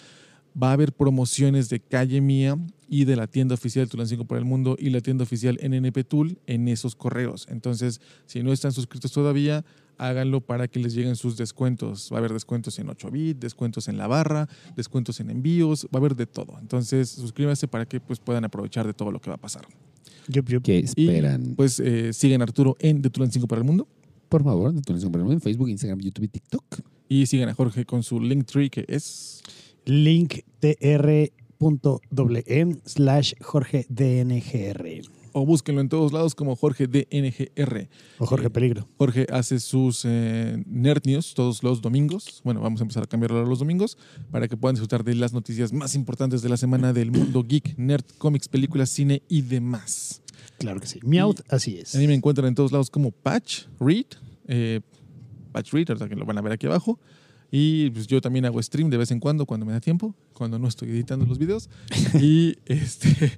[0.61, 2.57] Va a haber promociones de Calle Mía
[2.89, 6.39] y de la tienda oficial Tulancingo para el Mundo y la tienda oficial NNP Tool
[6.47, 7.47] en esos correos.
[7.51, 9.65] Entonces, si no están suscritos todavía,
[9.99, 12.09] háganlo para que les lleguen sus descuentos.
[12.13, 15.99] Va a haber descuentos en 8 bit, descuentos en la barra, descuentos en envíos, va
[15.99, 16.59] a haber de todo.
[16.61, 19.67] Entonces, suscríbanse para que pues, puedan aprovechar de todo lo que va a pasar.
[20.29, 20.63] Yup, yup.
[20.63, 21.55] ¿Qué Y esperan?
[21.57, 23.87] pues eh, siguen a Arturo en De Tulancingo para el Mundo
[24.29, 26.65] Por favor, de tu en Facebook, Instagram, YouTube y TikTok.
[27.09, 29.43] y sigan a Jorge con su Linktree que es
[29.87, 31.33] linktr.me
[32.85, 35.03] slash Jorge DNGR.
[35.33, 37.89] o búsquenlo en todos lados como Jorge DNGR.
[38.19, 38.89] O Jorge Eh, Peligro.
[38.97, 42.41] Jorge hace sus eh, Nerd News todos los domingos.
[42.43, 43.99] Bueno, vamos a empezar a cambiarlo a los domingos
[44.31, 47.77] para que puedan disfrutar de las noticias más importantes de la semana del mundo geek,
[47.77, 50.23] nerd, cómics, películas, cine y demás.
[50.59, 51.01] Claro que sí.
[51.03, 51.95] Meowth, así es.
[51.95, 54.07] A mí me encuentran en todos lados como Patch Read,
[54.49, 54.81] eh,
[55.53, 56.99] Patch Read, ahorita que lo van a ver aquí abajo.
[57.59, 60.59] Y pues yo también hago stream de vez en cuando, cuando me da tiempo, cuando
[60.59, 61.71] no estoy editando los videos.
[62.21, 63.33] y este,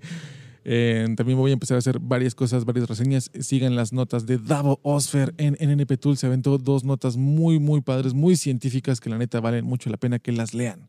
[0.65, 3.31] eh, también voy a empezar a hacer varias cosas, varias reseñas.
[3.39, 6.17] Sigan las notas de Davo Osfer en NNP Tool.
[6.17, 9.99] Se aventó dos notas muy, muy padres, muy científicas que la neta valen mucho la
[9.99, 10.89] pena que las lean.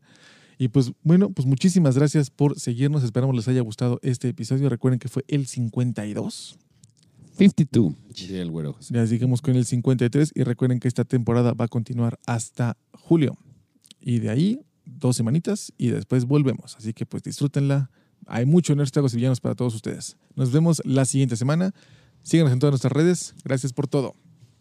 [0.58, 3.04] Y pues bueno, pues muchísimas gracias por seguirnos.
[3.04, 4.68] Esperamos les haya gustado este episodio.
[4.68, 6.58] Recuerden que fue el 52.
[7.48, 8.74] 52, diría el güero.
[8.74, 8.94] José.
[8.94, 13.36] Ya sigamos con el 53 y recuerden que esta temporada va a continuar hasta julio.
[14.00, 16.76] Y de ahí, dos semanitas y después volvemos.
[16.76, 17.90] Así que pues disfrútenla.
[18.26, 20.16] Hay mucho en Tragos y Villanos para todos ustedes.
[20.36, 21.72] Nos vemos la siguiente semana.
[22.22, 23.34] Síganos en todas nuestras redes.
[23.44, 24.14] Gracias por todo.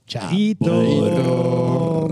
[0.07, 2.09] Chaito.